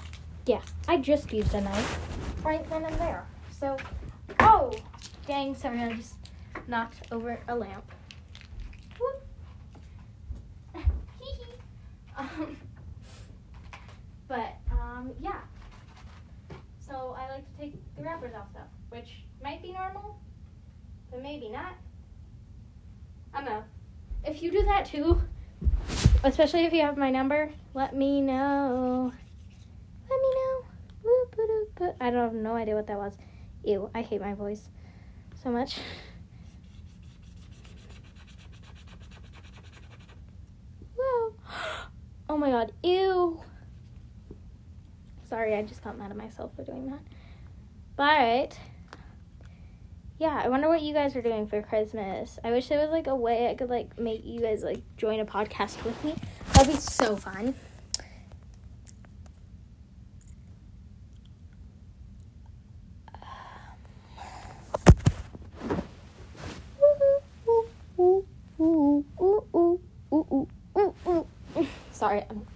yeah, 0.46 0.62
I 0.88 0.96
just 0.96 1.30
used 1.32 1.52
a 1.52 1.60
knife 1.60 1.98
right 2.42 2.68
then 2.70 2.84
and 2.86 2.94
there. 2.96 3.26
So, 3.50 3.76
oh, 4.40 4.72
dang, 5.26 5.54
sorry, 5.54 5.80
I 5.80 5.92
just 5.92 6.14
knocked 6.66 7.06
over 7.12 7.38
a 7.48 7.54
lamp. 7.54 7.84
Um, 12.14 12.58
but, 14.28 14.54
um, 15.02 15.12
yeah. 15.20 15.40
So, 16.78 17.16
I 17.18 17.28
like 17.32 17.52
to 17.52 17.58
take 17.58 17.74
the 17.96 18.02
wrappers 18.02 18.34
off 18.34 18.50
stuff, 18.50 18.68
which 18.90 19.24
might 19.42 19.62
be 19.62 19.72
normal, 19.72 20.20
but 21.10 21.22
maybe 21.22 21.48
not. 21.48 21.72
I 23.34 23.40
don't 23.40 23.50
know. 23.50 23.64
If 24.24 24.42
you 24.42 24.50
do 24.50 24.62
that 24.64 24.84
too, 24.86 25.22
especially 26.22 26.64
if 26.64 26.72
you 26.72 26.82
have 26.82 26.96
my 26.96 27.10
number, 27.10 27.50
let 27.74 27.96
me 27.96 28.20
know. 28.20 29.12
Let 30.08 30.20
me 30.20 30.28
know. 30.34 30.64
I 32.00 32.10
don't 32.10 32.20
have 32.20 32.34
no 32.34 32.54
idea 32.54 32.76
what 32.76 32.86
that 32.86 32.98
was. 32.98 33.16
Ew, 33.64 33.90
I 33.94 34.02
hate 34.02 34.20
my 34.20 34.34
voice 34.34 34.68
so 35.42 35.50
much. 35.50 35.78
Whoa. 40.96 41.34
Oh 42.28 42.36
my 42.38 42.50
god, 42.50 42.72
ew. 42.82 43.42
Sorry, 45.32 45.54
I 45.54 45.62
just 45.62 45.82
got 45.82 45.96
mad 45.96 46.10
at 46.10 46.16
myself 46.18 46.54
for 46.54 46.62
doing 46.62 46.90
that. 46.90 47.00
But 47.96 48.58
yeah, 50.18 50.38
I 50.44 50.50
wonder 50.50 50.68
what 50.68 50.82
you 50.82 50.92
guys 50.92 51.16
are 51.16 51.22
doing 51.22 51.46
for 51.46 51.62
Christmas. 51.62 52.38
I 52.44 52.50
wish 52.50 52.68
there 52.68 52.78
was 52.78 52.90
like 52.90 53.06
a 53.06 53.16
way 53.16 53.48
I 53.48 53.54
could 53.54 53.70
like 53.70 53.98
make 53.98 54.26
you 54.26 54.42
guys 54.42 54.62
like 54.62 54.82
join 54.98 55.20
a 55.20 55.24
podcast 55.24 55.82
with 55.84 56.04
me. 56.04 56.16
That'd 56.52 56.74
be 56.74 56.78
so 56.78 57.16
fun. 57.16 57.54
Sorry, 71.90 72.22
I'm 72.28 72.46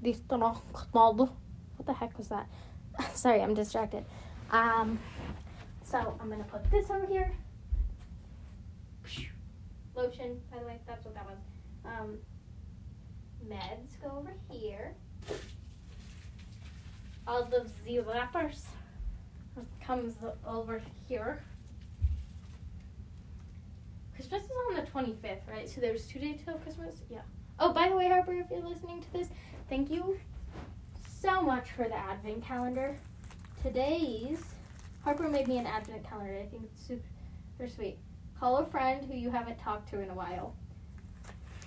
What 0.00 1.47
the 1.88 1.94
heck 1.94 2.16
was 2.16 2.28
that? 2.28 2.46
Sorry, 3.14 3.42
I'm 3.42 3.54
distracted. 3.54 4.04
Um 4.52 5.00
so 5.82 6.16
I'm 6.20 6.30
gonna 6.30 6.44
put 6.44 6.70
this 6.70 6.90
over 6.90 7.06
here. 7.06 7.32
Lotion, 9.96 10.40
by 10.52 10.60
the 10.60 10.66
way, 10.66 10.78
that's 10.86 11.04
what 11.04 11.14
that 11.14 11.26
was. 11.26 11.38
Um, 11.84 12.18
meds 13.50 14.00
go 14.00 14.16
over 14.18 14.32
here. 14.48 14.94
All 17.26 17.42
the 17.42 17.66
wrappers 18.00 18.66
comes 19.84 20.14
over 20.46 20.80
here. 21.08 21.42
Christmas 24.14 24.44
is 24.44 24.50
on 24.68 24.76
the 24.76 24.82
25th, 24.82 25.48
right? 25.50 25.68
So 25.68 25.80
there's 25.80 26.06
two 26.06 26.18
days 26.18 26.40
till 26.44 26.58
Christmas? 26.58 26.96
Yeah. 27.10 27.20
Oh, 27.58 27.72
by 27.72 27.88
the 27.88 27.96
way, 27.96 28.08
Harper, 28.08 28.34
if 28.34 28.50
you're 28.50 28.60
listening 28.60 29.00
to 29.00 29.12
this, 29.12 29.28
thank 29.68 29.90
you 29.90 30.18
so 31.20 31.42
much 31.42 31.70
for 31.72 31.84
the 31.84 31.96
advent 31.96 32.44
calendar. 32.44 32.96
Today's 33.62 34.38
Harper 35.02 35.28
made 35.28 35.48
me 35.48 35.58
an 35.58 35.66
advent 35.66 36.08
calendar. 36.08 36.36
I 36.36 36.46
think 36.46 36.64
it's 36.64 36.86
super 36.86 37.68
sweet. 37.68 37.98
Call 38.38 38.58
a 38.58 38.66
friend 38.66 39.04
who 39.04 39.16
you 39.16 39.30
haven't 39.30 39.58
talked 39.58 39.88
to 39.90 40.00
in 40.00 40.10
a 40.10 40.14
while. 40.14 40.54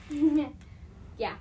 yeah. 1.18 1.36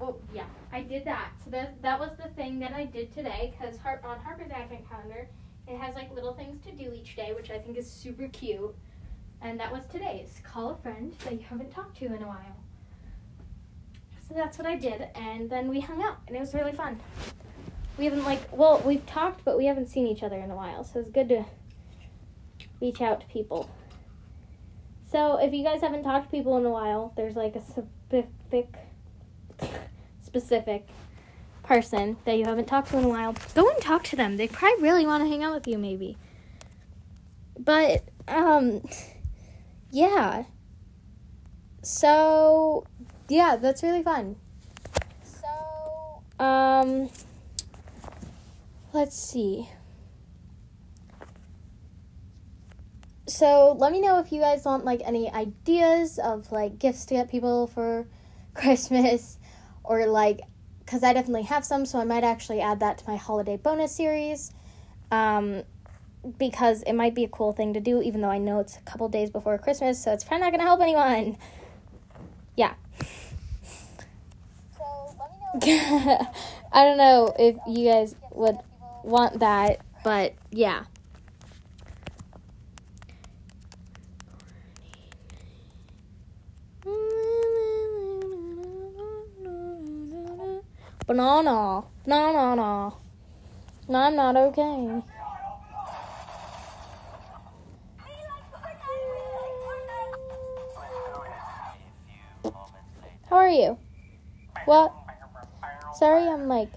Oh 0.00 0.16
yeah, 0.34 0.46
I 0.72 0.82
did 0.82 1.04
that. 1.04 1.30
So 1.44 1.50
that 1.50 1.80
that 1.82 1.98
was 1.98 2.10
the 2.22 2.28
thing 2.30 2.58
that 2.60 2.72
I 2.72 2.84
did 2.84 3.12
today 3.12 3.54
because 3.58 3.78
Har- 3.78 4.02
on 4.04 4.18
Harper's 4.20 4.50
advent 4.50 4.88
calendar, 4.88 5.28
it 5.66 5.78
has 5.78 5.94
like 5.94 6.14
little 6.14 6.34
things 6.34 6.58
to 6.66 6.72
do 6.72 6.92
each 6.92 7.16
day, 7.16 7.32
which 7.34 7.50
I 7.50 7.58
think 7.58 7.76
is 7.76 7.90
super 7.90 8.28
cute. 8.28 8.74
And 9.40 9.58
that 9.58 9.72
was 9.72 9.84
today's. 9.86 10.40
Call 10.44 10.70
a 10.70 10.76
friend 10.76 11.12
that 11.24 11.32
you 11.32 11.44
haven't 11.48 11.72
talked 11.72 11.96
to 11.98 12.06
in 12.06 12.22
a 12.22 12.28
while. 12.28 12.61
That's 14.34 14.58
what 14.58 14.66
I 14.66 14.76
did, 14.76 15.08
and 15.14 15.50
then 15.50 15.68
we 15.68 15.80
hung 15.80 16.02
out, 16.02 16.18
and 16.26 16.36
it 16.36 16.40
was 16.40 16.54
really 16.54 16.72
fun. 16.72 17.00
We 17.98 18.06
haven't 18.06 18.24
like 18.24 18.40
well 18.56 18.82
we've 18.84 19.04
talked 19.04 19.44
but 19.44 19.58
we 19.58 19.66
haven't 19.66 19.88
seen 19.88 20.06
each 20.06 20.22
other 20.22 20.36
in 20.36 20.50
a 20.50 20.56
while 20.56 20.82
so 20.82 21.00
it's 21.00 21.10
good 21.10 21.28
to 21.28 21.44
reach 22.80 23.00
out 23.00 23.20
to 23.20 23.26
people. 23.26 23.70
So 25.10 25.36
if 25.36 25.52
you 25.52 25.62
guys 25.62 25.82
haven't 25.82 26.02
talked 26.02 26.26
to 26.26 26.30
people 26.30 26.56
in 26.56 26.64
a 26.64 26.70
while 26.70 27.12
there's 27.16 27.36
like 27.36 27.54
a 27.54 27.60
specific 27.60 28.74
specific 30.22 30.88
person 31.62 32.16
that 32.24 32.38
you 32.38 32.44
haven't 32.44 32.66
talked 32.66 32.90
to 32.90 32.98
in 32.98 33.04
a 33.04 33.08
while. 33.08 33.36
Go 33.54 33.68
and 33.68 33.80
talk 33.80 34.04
to 34.04 34.16
them. 34.16 34.36
They 34.38 34.48
probably 34.48 34.82
really 34.82 35.06
want 35.06 35.22
to 35.22 35.28
hang 35.28 35.42
out 35.42 35.54
with 35.54 35.68
you 35.68 35.76
maybe. 35.76 36.16
But 37.58 38.04
um 38.26 38.82
yeah. 39.90 40.44
So 41.82 42.86
yeah 43.28 43.56
that's 43.56 43.82
really 43.82 44.02
fun 44.02 44.36
so 45.24 46.44
um 46.44 47.08
let's 48.92 49.16
see. 49.16 49.68
So 53.26 53.72
let 53.78 53.92
me 53.92 54.00
know 54.00 54.18
if 54.18 54.30
you 54.30 54.40
guys 54.40 54.64
want 54.64 54.84
like 54.84 55.00
any 55.04 55.30
ideas 55.30 56.18
of 56.18 56.52
like 56.52 56.78
gifts 56.78 57.06
to 57.06 57.14
get 57.14 57.30
people 57.30 57.66
for 57.66 58.06
Christmas 58.54 59.38
or 59.84 60.06
like 60.06 60.40
because 60.80 61.02
I 61.02 61.12
definitely 61.12 61.44
have 61.44 61.64
some, 61.64 61.86
so 61.86 62.00
I 62.00 62.04
might 62.04 62.24
actually 62.24 62.60
add 62.60 62.80
that 62.80 62.98
to 62.98 63.04
my 63.08 63.16
holiday 63.16 63.56
bonus 63.56 63.94
series. 63.94 64.52
Um, 65.10 65.62
because 66.38 66.82
it 66.82 66.92
might 66.92 67.14
be 67.14 67.24
a 67.24 67.28
cool 67.28 67.52
thing 67.52 67.74
to 67.74 67.80
do, 67.80 68.00
even 68.00 68.20
though 68.20 68.30
I 68.30 68.38
know 68.38 68.60
it's 68.60 68.76
a 68.76 68.80
couple 68.82 69.08
days 69.08 69.30
before 69.30 69.58
Christmas, 69.58 70.02
so 70.02 70.12
it's 70.12 70.22
probably 70.22 70.44
not 70.44 70.52
gonna 70.52 70.64
help 70.64 70.80
anyone. 70.80 71.36
Yeah. 72.54 72.74
I 75.62 76.26
don't 76.72 76.96
know 76.96 77.34
if 77.38 77.56
you 77.66 77.90
guys 77.90 78.14
would 78.30 78.56
want 79.04 79.40
that, 79.40 79.80
but 80.02 80.32
yeah. 80.50 80.84
Banana. 91.06 91.84
No, 92.06 92.32
no, 92.32 92.54
no. 92.54 92.96
No, 93.88 93.98
I'm 93.98 94.16
not 94.16 94.34
okay. 94.36 95.02
How 103.28 103.36
are 103.36 103.50
you? 103.50 103.76
What? 104.64 105.01
Sorry, 105.94 106.26
I'm 106.26 106.48
like 106.48 106.70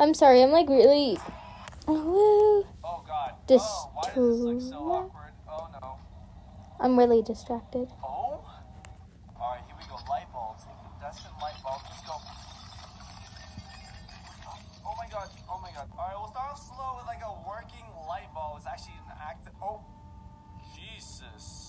I'm 0.00 0.14
sorry, 0.14 0.42
I'm 0.42 0.52
like 0.52 0.68
really. 0.68 1.18
Oh, 1.88 2.64
God. 3.06 3.34
Dis- 3.46 3.62
oh, 3.62 3.90
like 4.06 4.60
so 4.60 5.10
oh, 5.48 5.68
no. 5.72 5.98
I'm 6.80 6.98
really 6.98 7.22
distracted. 7.22 7.88
Oh? 8.02 8.40
Alright, 9.34 9.60
here 9.66 9.76
we 9.76 9.84
go. 9.88 9.96
Light 10.08 10.30
bulbs. 10.32 10.64
Incandescent 10.64 11.34
light 11.42 11.54
bulbs. 11.64 11.84
Let's 11.90 12.02
go. 12.06 12.14
Oh 14.86 14.94
my 14.96 15.08
god. 15.10 15.28
Oh 15.50 15.60
my 15.60 15.70
god. 15.72 15.88
Alright, 15.98 16.16
we'll 16.16 16.30
start 16.30 16.58
slow 16.58 16.96
with 16.96 17.06
like 17.06 17.22
a 17.26 17.34
working 17.46 17.84
light 18.06 18.32
bulb. 18.32 18.58
It's 18.58 18.66
actually 18.66 18.94
an 19.10 19.18
active. 19.20 19.52
Oh. 19.60 19.82
Jesus. 20.76 21.68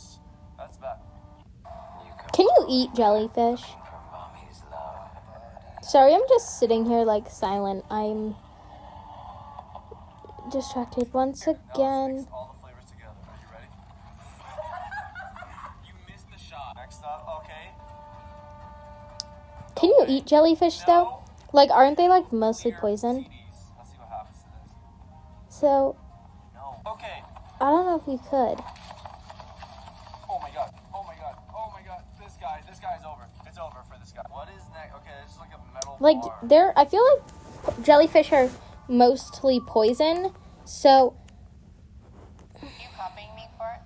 Eat 2.69 2.93
jellyfish? 2.93 3.63
Sorry, 5.81 6.13
I'm 6.13 6.21
just 6.29 6.59
sitting 6.59 6.85
here 6.85 7.03
like 7.03 7.29
silent. 7.29 7.83
I'm 7.89 8.35
distracted 10.51 11.11
once 11.13 11.47
again. 11.47 12.27
Can 19.75 19.89
you 19.89 20.05
eat 20.07 20.25
jellyfish 20.25 20.79
though? 20.83 21.23
Like, 21.53 21.71
aren't 21.71 21.97
they 21.97 22.09
like 22.09 22.33
mostly 22.33 22.71
Here, 22.71 22.79
poison? 22.81 23.23
CDs. 23.23 23.31
Let's 23.77 23.89
see 23.89 23.97
what 23.97 24.09
happens 24.09 24.43
to 24.43 24.49
this. 25.47 25.55
So. 25.57 25.95
I 27.61 27.71
don't 27.71 27.85
know 27.87 27.95
if 27.95 28.07
you 28.07 28.19
could. 28.29 28.59
Oh 30.29 30.39
my 30.39 30.51
god. 30.51 30.71
Oh 30.93 31.03
my 31.03 31.15
god. 31.15 31.35
Oh 31.55 31.71
my 31.71 31.81
god. 31.81 32.03
This 32.19 32.35
guy. 32.39 32.61
This 32.67 32.79
guy's 32.79 33.03
over. 33.07 33.27
It's 33.47 33.57
over 33.57 33.83
for 33.87 33.97
this 33.99 34.11
guy. 34.11 34.23
What 34.29 34.47
is 34.51 34.63
next? 34.75 34.95
Okay, 34.99 35.15
this 35.23 35.31
is 35.31 35.39
like 35.99 36.15
a 36.15 36.17
metal 36.17 36.21
Like, 36.21 36.21
bar. 36.21 36.39
they're. 36.43 36.73
I 36.79 36.85
feel 36.85 37.03
like 37.05 37.83
jellyfish 37.83 38.31
are 38.31 38.49
mostly 38.87 39.59
poison. 39.59 40.33
So 40.65 41.15
You 42.61 42.87
copying 42.97 43.33
me 43.35 43.43
for 43.57 43.67
it? 43.75 43.81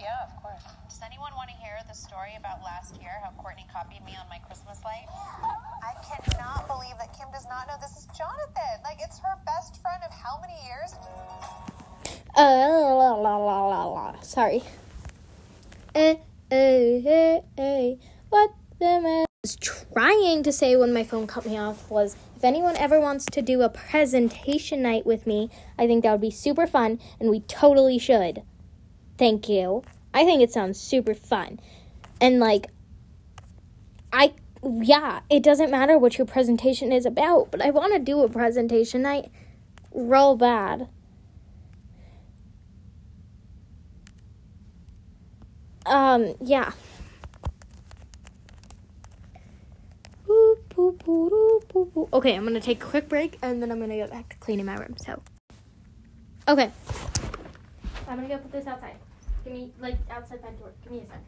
Yeah, 0.00 0.24
of 0.26 0.42
course. 0.42 0.62
Does 0.88 1.00
anyone 1.04 1.32
want 1.34 1.48
to 1.50 1.56
hear 1.56 1.76
the 1.88 1.94
story 1.94 2.34
about 2.38 2.62
last 2.62 2.96
year, 3.00 3.10
how 3.22 3.30
Courtney 3.40 3.66
copied 3.72 4.04
me 4.04 4.16
on 4.20 4.28
my 4.28 4.38
Christmas 4.46 4.78
lights? 4.84 5.12
I 5.82 5.94
cannot 6.02 6.66
believe 6.68 6.96
that 6.98 7.16
Kim 7.18 7.28
does 7.32 7.46
not 7.48 7.66
know 7.68 7.74
this 7.80 7.96
is 7.98 8.06
Jonathan. 8.16 8.80
Like, 8.84 8.98
it's 9.02 9.18
her 9.20 9.36
best 9.46 9.80
friend 9.82 10.02
of 10.06 10.12
how 10.12 10.40
many 10.40 10.54
years? 10.66 10.94
Uh, 12.36 12.42
la, 12.96 13.14
la, 13.14 13.36
la, 13.36 13.66
la, 13.66 13.84
la. 13.84 14.20
Sorry. 14.22 14.62
Eh, 15.94 16.16
eh, 16.50 17.02
eh, 17.04 17.40
eh. 17.58 17.94
What 18.30 18.50
the 18.78 19.00
man 19.00 19.24
was 19.26 19.26
trying 19.92 20.42
to 20.42 20.52
say 20.52 20.76
when 20.76 20.92
my 20.92 21.04
phone 21.04 21.26
cut 21.26 21.46
me 21.46 21.56
off 21.58 21.90
was 21.90 22.16
if 22.36 22.44
anyone 22.44 22.76
ever 22.76 22.98
wants 23.00 23.26
to 23.26 23.42
do 23.42 23.62
a 23.62 23.68
presentation 23.68 24.82
night 24.82 25.06
with 25.06 25.26
me, 25.26 25.50
I 25.78 25.86
think 25.86 26.02
that 26.02 26.12
would 26.12 26.20
be 26.20 26.30
super 26.30 26.66
fun 26.66 26.98
and 27.20 27.30
we 27.30 27.40
totally 27.40 27.98
should. 27.98 28.42
Thank 29.18 29.48
you. 29.48 29.82
I 30.14 30.24
think 30.24 30.42
it 30.42 30.52
sounds 30.52 30.80
super 30.80 31.14
fun. 31.14 31.60
And 32.20 32.40
like, 32.40 32.66
I, 34.12 34.34
yeah, 34.62 35.20
it 35.30 35.42
doesn't 35.42 35.70
matter 35.70 35.98
what 35.98 36.18
your 36.18 36.26
presentation 36.26 36.92
is 36.92 37.06
about, 37.06 37.50
but 37.50 37.62
I 37.62 37.70
want 37.70 37.92
to 37.94 37.98
do 37.98 38.22
a 38.22 38.28
presentation 38.28 39.02
night 39.02 39.30
real 39.92 40.36
bad. 40.36 40.88
Um, 45.86 46.34
yeah. 46.40 46.72
Okay, 52.12 52.34
I'm 52.34 52.44
gonna 52.44 52.60
take 52.60 52.82
a 52.82 52.86
quick 52.86 53.08
break 53.08 53.38
and 53.42 53.62
then 53.62 53.70
I'm 53.70 53.78
gonna 53.78 53.96
get 53.96 54.10
back 54.10 54.28
to 54.30 54.36
cleaning 54.36 54.66
my 54.66 54.74
room. 54.74 54.96
So, 54.96 55.22
okay. 56.48 56.70
I'm 58.08 58.16
gonna 58.16 58.28
go 58.28 58.38
put 58.38 58.52
this 58.52 58.66
outside. 58.66 58.96
Give 59.44 59.52
me, 59.52 59.72
like, 59.80 59.96
outside 60.10 60.42
my 60.42 60.50
door. 60.50 60.72
Give 60.82 60.92
me 60.92 60.98
a 60.98 61.06
sec. 61.06 61.20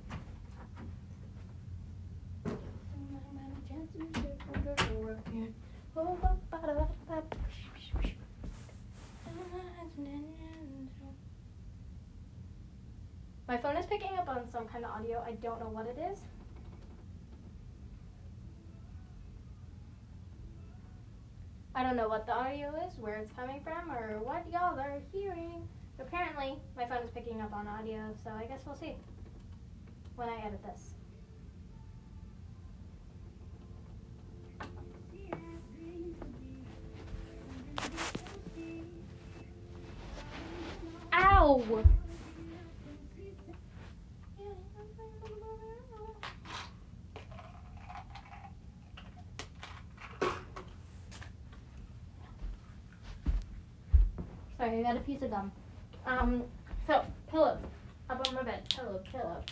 My 13.46 13.58
phone 13.58 13.76
is 13.76 13.86
picking 13.86 14.16
up 14.18 14.28
on 14.28 14.50
some 14.50 14.66
kind 14.66 14.84
of 14.84 14.90
audio. 14.90 15.22
I 15.24 15.32
don't 15.32 15.60
know 15.60 15.68
what 15.68 15.86
it 15.86 15.98
is. 15.98 16.18
I 21.76 21.82
don't 21.82 21.96
know 21.96 22.08
what 22.08 22.24
the 22.24 22.32
audio 22.32 22.72
is, 22.86 22.96
where 22.98 23.16
it's 23.16 23.32
coming 23.32 23.60
from, 23.64 23.90
or 23.90 24.20
what 24.22 24.44
y'all 24.52 24.78
are 24.78 25.00
hearing. 25.12 25.66
Apparently, 25.98 26.54
my 26.76 26.86
phone 26.86 27.02
is 27.02 27.10
picking 27.10 27.40
up 27.40 27.52
on 27.52 27.66
audio, 27.66 28.14
so 28.22 28.30
I 28.30 28.44
guess 28.44 28.60
we'll 28.64 28.76
see 28.76 28.94
when 30.14 30.28
I 30.28 30.36
edit 30.46 30.60
this. 30.62 30.94
Ow! 41.12 41.84
Sorry, 54.64 54.78
I 54.78 54.82
got 54.82 54.96
a 54.96 55.00
piece 55.00 55.20
of 55.20 55.30
gum. 55.30 55.52
Um, 56.06 56.42
so, 56.86 57.04
pillow. 57.30 57.58
Up 58.08 58.26
on 58.26 58.34
my 58.34 58.42
bed. 58.44 58.66
Pillow, 58.74 59.02
pillow. 59.12 59.42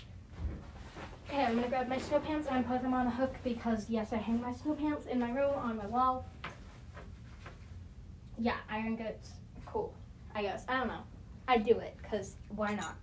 Okay, 1.28 1.44
I'm 1.44 1.56
gonna 1.56 1.68
grab 1.68 1.86
my 1.86 1.98
snow 1.98 2.18
pants 2.20 2.48
and 2.50 2.66
put 2.66 2.80
them 2.80 2.94
on 2.94 3.06
a 3.06 3.10
hook 3.10 3.34
because, 3.44 3.90
yes, 3.90 4.14
I 4.14 4.16
hang 4.16 4.40
my 4.40 4.54
snow 4.54 4.72
pants 4.72 5.04
in 5.06 5.20
my 5.20 5.30
room 5.30 5.52
on 5.54 5.76
my 5.76 5.86
wall. 5.86 6.24
Yeah, 8.38 8.56
iron 8.70 8.96
goods. 8.96 9.32
Cool. 9.66 9.92
I 10.34 10.40
guess. 10.40 10.64
I 10.66 10.78
don't 10.78 10.88
know. 10.88 11.02
I 11.46 11.58
do 11.58 11.78
it 11.78 11.94
because 12.02 12.36
why 12.48 12.74
not? 12.74 12.96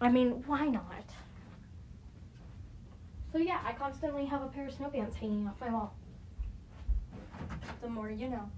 I 0.00 0.10
mean, 0.10 0.42
why 0.46 0.68
not? 0.68 1.04
So, 3.30 3.38
yeah, 3.38 3.60
I 3.62 3.74
constantly 3.74 4.24
have 4.24 4.40
a 4.40 4.46
pair 4.46 4.68
of 4.68 4.72
snow 4.72 4.88
pants 4.88 5.16
hanging 5.16 5.46
off 5.46 5.60
my 5.60 5.70
wall. 5.70 5.92
The 7.82 7.90
more 7.90 8.10
you 8.10 8.28
know. 8.30 8.50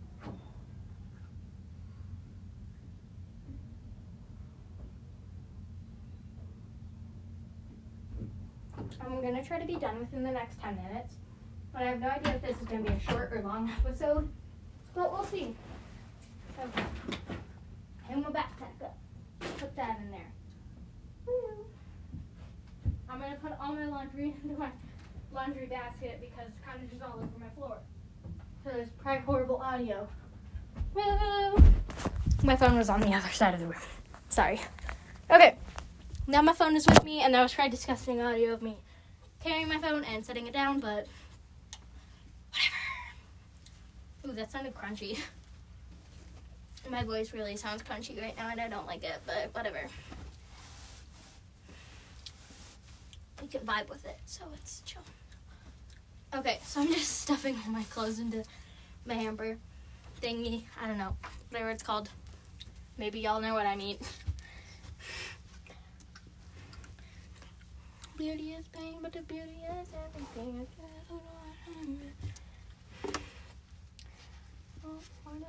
I'm 9.12 9.20
gonna 9.20 9.44
try 9.44 9.58
to 9.58 9.66
be 9.66 9.76
done 9.76 9.98
within 10.00 10.22
the 10.22 10.30
next 10.30 10.58
10 10.62 10.74
minutes. 10.76 11.16
But 11.72 11.82
I 11.82 11.84
have 11.86 12.00
no 12.00 12.08
idea 12.08 12.34
if 12.34 12.42
this 12.42 12.56
is 12.56 12.66
gonna 12.66 12.82
be 12.82 12.88
a 12.88 13.00
short 13.00 13.30
or 13.32 13.42
long 13.42 13.70
episode. 13.84 14.28
But 14.94 15.12
we'll 15.12 15.24
see. 15.24 15.54
Okay. 16.58 16.84
Hang 18.08 18.22
my 18.22 18.30
backpack 18.30 18.82
up. 18.82 18.96
Put 19.58 19.76
that 19.76 19.98
in 20.00 20.10
there. 20.10 20.32
I'm 23.08 23.20
gonna 23.20 23.36
put 23.36 23.52
all 23.60 23.74
my 23.74 23.84
laundry 23.84 24.34
into 24.42 24.58
my 24.58 24.70
laundry 25.34 25.66
basket 25.66 26.18
because 26.20 26.48
it's 26.48 26.64
kind 26.64 26.82
of 26.82 26.90
just 26.90 27.02
all 27.02 27.16
over 27.16 27.28
my 27.38 27.50
floor. 27.54 27.76
So 28.64 28.70
there's 28.70 28.88
probably 29.02 29.24
horrible 29.24 29.56
audio. 29.56 30.08
My 32.42 32.56
phone 32.56 32.76
was 32.78 32.88
on 32.88 33.00
the 33.00 33.12
other 33.14 33.28
side 33.28 33.52
of 33.52 33.60
the 33.60 33.66
room. 33.66 33.80
Sorry. 34.30 34.60
Okay. 35.30 35.56
Now 36.26 36.40
my 36.40 36.52
phone 36.54 36.76
is 36.76 36.86
with 36.86 37.04
me, 37.04 37.20
and 37.20 37.34
that 37.34 37.42
was 37.42 37.52
probably 37.52 37.70
disgusting 37.70 38.20
audio 38.20 38.52
of 38.54 38.62
me 38.62 38.78
carrying 39.42 39.68
my 39.68 39.78
phone 39.78 40.04
and 40.04 40.24
setting 40.24 40.46
it 40.46 40.52
down, 40.52 40.80
but 40.80 41.06
whatever. 42.50 44.28
Ooh, 44.28 44.32
that 44.32 44.50
sounded 44.50 44.74
crunchy. 44.74 45.18
My 46.90 47.04
voice 47.04 47.32
really 47.32 47.56
sounds 47.56 47.82
crunchy 47.82 48.20
right 48.20 48.36
now, 48.36 48.48
and 48.48 48.60
I 48.60 48.68
don't 48.68 48.86
like 48.86 49.04
it, 49.04 49.20
but 49.26 49.50
whatever. 49.52 49.86
We 53.40 53.48
can 53.48 53.60
vibe 53.60 53.88
with 53.88 54.04
it, 54.04 54.18
so 54.26 54.44
it's 54.54 54.82
chill. 54.84 55.02
Okay, 56.34 56.58
so 56.64 56.80
I'm 56.80 56.88
just 56.88 57.20
stuffing 57.22 57.56
all 57.64 57.72
my 57.72 57.84
clothes 57.84 58.18
into 58.18 58.44
my 59.06 59.14
hamper 59.14 59.58
thingy. 60.20 60.62
I 60.82 60.86
don't 60.86 60.98
know, 60.98 61.16
whatever 61.50 61.70
it's 61.70 61.82
called. 61.82 62.08
Maybe 62.98 63.20
y'all 63.20 63.40
know 63.40 63.54
what 63.54 63.66
I 63.66 63.76
mean. 63.76 63.98
Beauty 68.22 68.52
is 68.52 68.68
pain, 68.68 68.98
but 69.02 69.12
the 69.12 69.22
beauty 69.22 69.56
is 69.80 69.88
everything. 70.06 70.64
I 70.78 70.86
don't 71.08 71.10
know 71.10 71.22
why 75.24 75.40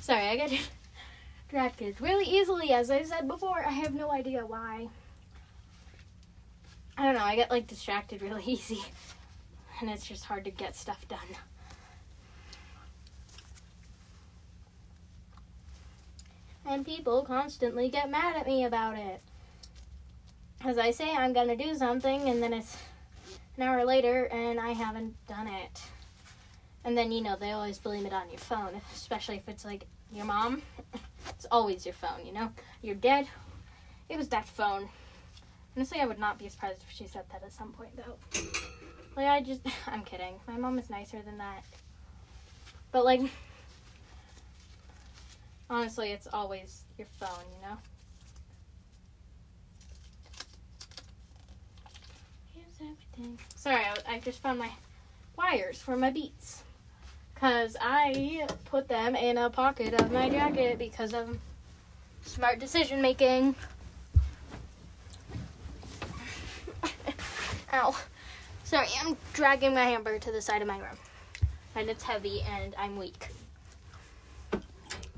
Sorry, 0.00 0.26
I 0.26 0.36
got 0.36 0.50
distracted 1.48 2.00
really 2.00 2.24
easily, 2.24 2.72
as 2.72 2.90
I 2.90 3.04
said 3.04 3.28
before. 3.28 3.64
I 3.64 3.70
have 3.70 3.94
no 3.94 4.10
idea 4.10 4.44
why. 4.44 4.88
I 6.98 7.04
don't 7.04 7.14
know, 7.14 7.22
I 7.22 7.36
get 7.36 7.52
like 7.52 7.68
distracted 7.68 8.20
really 8.20 8.42
easy. 8.46 8.82
And 9.80 9.90
it's 9.90 10.06
just 10.06 10.24
hard 10.24 10.42
to 10.46 10.50
get 10.50 10.74
stuff 10.74 11.06
done. 11.06 11.36
People 16.84 17.22
constantly 17.22 17.88
get 17.88 18.10
mad 18.10 18.36
at 18.36 18.46
me 18.46 18.64
about 18.64 18.96
it. 18.96 19.20
As 20.64 20.78
I 20.78 20.90
say, 20.90 21.14
I'm 21.14 21.32
gonna 21.32 21.56
do 21.56 21.74
something, 21.74 22.28
and 22.28 22.42
then 22.42 22.52
it's 22.52 22.76
an 23.56 23.62
hour 23.62 23.84
later, 23.84 24.24
and 24.26 24.60
I 24.60 24.72
haven't 24.72 25.14
done 25.26 25.48
it. 25.48 25.82
And 26.84 26.96
then, 26.96 27.10
you 27.10 27.22
know, 27.22 27.36
they 27.36 27.52
always 27.52 27.78
blame 27.78 28.06
it 28.06 28.12
on 28.12 28.28
your 28.30 28.38
phone, 28.38 28.80
especially 28.94 29.36
if 29.36 29.48
it's 29.48 29.64
like 29.64 29.86
your 30.12 30.24
mom. 30.24 30.62
It's 31.30 31.46
always 31.50 31.84
your 31.84 31.94
phone, 31.94 32.24
you 32.24 32.32
know? 32.32 32.52
You're 32.82 32.94
dead. 32.94 33.26
it 34.08 34.16
was 34.16 34.28
that 34.28 34.46
phone. 34.46 34.88
Honestly, 35.76 36.00
I 36.00 36.06
would 36.06 36.18
not 36.18 36.38
be 36.38 36.48
surprised 36.48 36.82
if 36.88 36.94
she 36.94 37.06
said 37.06 37.24
that 37.32 37.42
at 37.42 37.52
some 37.52 37.72
point, 37.72 37.90
though. 37.96 38.40
Like, 39.16 39.26
I 39.26 39.40
just, 39.40 39.60
I'm 39.86 40.04
kidding. 40.04 40.34
My 40.46 40.56
mom 40.56 40.78
is 40.78 40.88
nicer 40.88 41.20
than 41.22 41.38
that. 41.38 41.64
But, 42.92 43.04
like, 43.04 43.20
honestly, 45.68 46.12
it's 46.12 46.28
always 46.32 46.82
your 46.98 47.08
phone, 47.18 47.44
you 47.54 47.68
know? 47.68 47.76
Here's 52.54 52.74
everything. 52.80 53.38
Sorry, 53.54 53.84
I, 53.84 53.96
I 54.14 54.18
just 54.20 54.40
found 54.40 54.58
my 54.58 54.70
wires 55.36 55.80
for 55.80 55.96
my 55.96 56.10
beats. 56.10 56.62
Because 57.34 57.76
I 57.80 58.46
put 58.64 58.88
them 58.88 59.14
in 59.14 59.36
a 59.36 59.50
pocket 59.50 59.92
of 59.94 60.10
my 60.10 60.30
jacket 60.30 60.78
because 60.78 61.12
of 61.12 61.38
smart 62.24 62.58
decision 62.58 63.02
making. 63.02 63.54
Ow. 67.72 67.94
Sorry, 68.64 68.88
I'm 69.04 69.16
dragging 69.34 69.74
my 69.74 69.84
hamper 69.84 70.18
to 70.18 70.32
the 70.32 70.40
side 70.40 70.62
of 70.62 70.68
my 70.68 70.78
room. 70.78 70.96
And 71.74 71.90
it's 71.90 72.02
heavy 72.02 72.40
and 72.42 72.74
I'm 72.78 72.96
weak. 72.96 73.28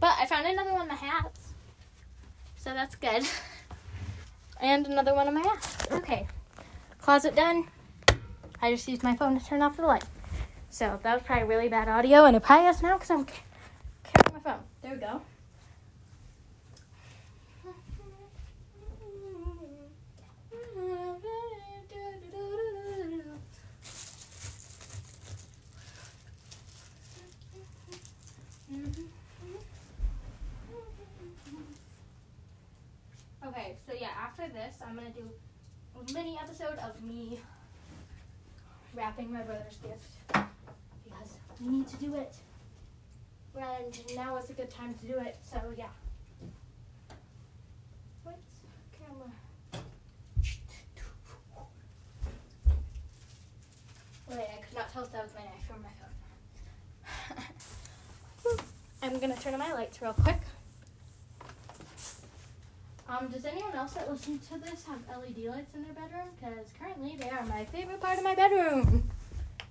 But 0.01 0.15
I 0.19 0.27
found 0.27 0.47
another 0.47 0.73
one 0.73 0.83
of 0.83 0.89
my 0.89 0.95
hats. 0.95 1.53
So 2.57 2.73
that's 2.73 2.95
good. 2.95 3.25
And 4.61 4.89
another 4.89 5.15
one 5.15 5.29
of 5.29 5.35
my 5.35 5.41
hats. 5.43 5.77
Okay. 5.93 6.27
Closet 7.01 7.37
done. 7.37 7.69
I 8.61 8.73
just 8.73 8.89
used 8.89 9.05
my 9.05 9.15
phone 9.15 9.39
to 9.39 9.47
turn 9.47 9.63
off 9.63 9.77
the 9.77 9.87
light. 9.87 10.05
So 10.71 10.99
that 11.03 11.15
was 11.15 11.23
probably 11.23 11.47
really 11.47 11.69
bad 11.69 11.89
audio, 11.89 12.25
and 12.25 12.37
it 12.37 12.43
probably 12.43 12.67
is 12.67 12.83
now 12.83 12.95
because 12.95 13.11
I'm 13.11 13.25
carrying 14.03 14.35
my 14.35 14.41
phone. 14.41 14.61
There 14.83 14.93
we 14.93 14.99
go. 14.99 15.21
Okay, 33.47 33.77
so 33.87 33.95
yeah, 33.99 34.28
after 34.39 34.53
this, 34.53 34.77
I'm 34.87 34.95
gonna 34.95 35.11
do 35.11 35.29
a 35.99 36.13
mini 36.13 36.39
episode 36.41 36.79
of 36.79 37.03
me 37.03 37.41
wrapping 38.95 39.33
my 39.33 39.43
brother's 39.43 39.77
gift 39.77 40.11
because 40.29 41.37
we 41.61 41.69
need 41.69 41.89
to 41.89 41.97
do 41.97 42.15
it. 42.15 42.37
And 43.57 44.15
now 44.15 44.37
is 44.37 44.51
a 44.51 44.53
good 44.53 44.71
time 44.71 44.95
to 44.95 45.07
do 45.07 45.19
it, 45.19 45.37
so 45.43 45.61
yeah. 45.77 45.87
What 48.23 48.39
camera? 48.93 49.33
Wait, 54.31 54.39
I 54.39 54.63
could 54.63 54.77
not 54.77 54.93
tell 54.93 55.03
if 55.03 55.13
that 55.13 55.23
was 55.25 55.33
my 55.35 55.41
knife 55.41 55.69
or 55.71 55.79
my 55.83 55.89
phone. 58.55 58.65
I'm 59.03 59.19
gonna 59.19 59.37
turn 59.37 59.55
on 59.55 59.61
my 59.61 59.73
lights 59.73 60.01
real 60.01 60.13
quick. 60.13 60.41
Um, 63.19 63.29
does 63.29 63.45
anyone 63.45 63.75
else 63.75 63.95
that 63.95 64.11
listens 64.11 64.47
to 64.49 64.59
this 64.59 64.85
have 64.85 64.99
LED 65.09 65.45
lights 65.47 65.75
in 65.75 65.83
their 65.83 65.93
bedroom? 65.93 66.29
Because 66.39 66.67
currently 66.79 67.17
they 67.19 67.29
are 67.29 67.45
my 67.47 67.65
favorite 67.65 68.01
part 68.01 68.19
of 68.19 68.25
my 68.25 68.35
bedroom. 68.35 69.11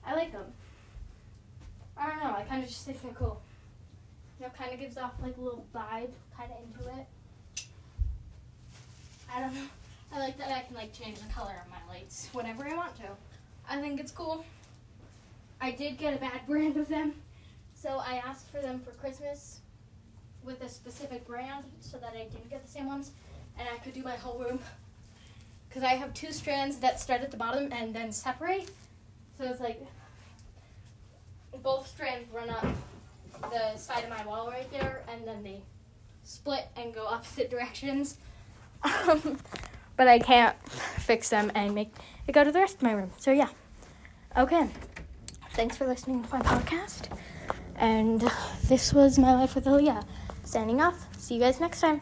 I 0.06 0.16
like 0.16 0.34
them. 0.34 0.46
I 1.96 2.10
don't 2.10 2.24
know. 2.24 2.36
I 2.36 2.44
kind 2.44 2.62
of 2.62 2.70
just 2.70 2.86
think 2.86 3.02
they're 3.02 3.14
cool. 3.14 3.42
You 4.40 4.46
know, 4.46 4.52
kind 4.58 4.74
of 4.74 4.80
gives 4.80 4.98
off 4.98 5.14
like 5.22 5.38
a 5.38 5.42
little 5.42 5.66
vibe, 5.74 6.10
kind 6.36 6.52
of 6.52 6.58
into 6.64 7.00
it. 7.00 7.66
I 9.34 9.40
don't 9.40 9.54
know. 9.54 9.68
I 10.14 10.20
like 10.20 10.38
that 10.38 10.52
I 10.52 10.62
can 10.62 10.76
like 10.76 10.94
change 10.94 11.20
the 11.20 11.34
color 11.34 11.56
of 11.64 11.70
my 11.70 11.94
lights 11.94 12.30
whenever 12.34 12.66
I 12.66 12.76
want 12.76 12.96
to. 12.98 13.08
I 13.70 13.80
think 13.80 14.00
it's 14.00 14.12
cool. 14.12 14.46
I 15.62 15.72
did 15.72 15.98
get 15.98 16.14
a 16.14 16.18
bad 16.18 16.42
brand 16.48 16.76
of 16.78 16.90
them, 16.90 17.14
so 17.76 18.02
I 18.06 18.22
asked 18.26 18.50
for 18.52 18.62
them 18.62 18.80
for 18.80 18.92
Christmas 18.92 19.62
with 20.44 20.62
a 20.64 20.70
specific 20.70 21.26
brand 21.28 21.66
so 21.82 21.98
that 21.98 22.14
I 22.14 22.24
didn't 22.24 22.50
get 22.50 22.66
the 22.66 22.72
same 22.72 22.88
ones 22.88 23.12
and 23.60 23.67
I 23.74 23.78
could 23.78 23.93
do 23.93 24.04
my 24.04 24.15
whole 24.15 24.39
room. 24.39 24.60
Because 25.67 25.84
I 25.84 25.93
have 25.96 26.13
two 26.13 26.32
strands 26.32 26.78
that 26.78 27.00
start 27.00 27.22
at 27.22 27.32
the 27.32 27.38
bottom 27.38 27.72
and 27.72 27.93
then 27.93 28.12
separate. 28.12 28.70
So 29.38 29.43
it's 29.43 29.60
like 29.60 29.86
both 31.62 31.88
strands 31.88 32.32
run 32.34 32.50
up 32.50 32.65
the 33.41 33.78
side 33.78 34.04
of 34.04 34.10
my 34.10 34.26
wall 34.26 34.50
right 34.50 34.70
there 34.72 35.04
and 35.12 35.28
then 35.28 35.43
they 35.43 35.62
split 36.24 36.67
and 36.76 36.93
go 36.93 37.06
opposite 37.06 37.50
directions. 37.50 38.17
Um, 38.84 39.39
but 39.96 40.08
I 40.08 40.20
can't 40.20 40.56
fix 40.70 41.30
them 41.30 41.52
and 41.56 41.74
make 41.74 41.91
it 42.28 42.32
go 42.32 42.43
to 42.43 42.52
the 42.52 42.60
rest 42.60 42.76
of 42.76 42.84
my 42.84 42.93
room. 42.93 43.12
So 43.17 43.32
yeah. 43.32 43.50
Okay. 44.38 44.67
Thanks 45.52 45.76
for 45.76 45.88
listening 45.88 46.24
to 46.24 46.30
my 46.32 46.41
podcast. 46.41 47.10
And 47.76 48.22
this 48.65 48.93
was 48.93 49.17
my 49.17 49.34
life 49.34 49.56
with 49.56 49.65
Aaliyah. 49.65 50.04
Signing 50.43 50.82
off. 50.82 51.08
See 51.17 51.36
you 51.36 51.39
guys 51.39 51.60
next 51.60 51.82
time. 51.82 52.02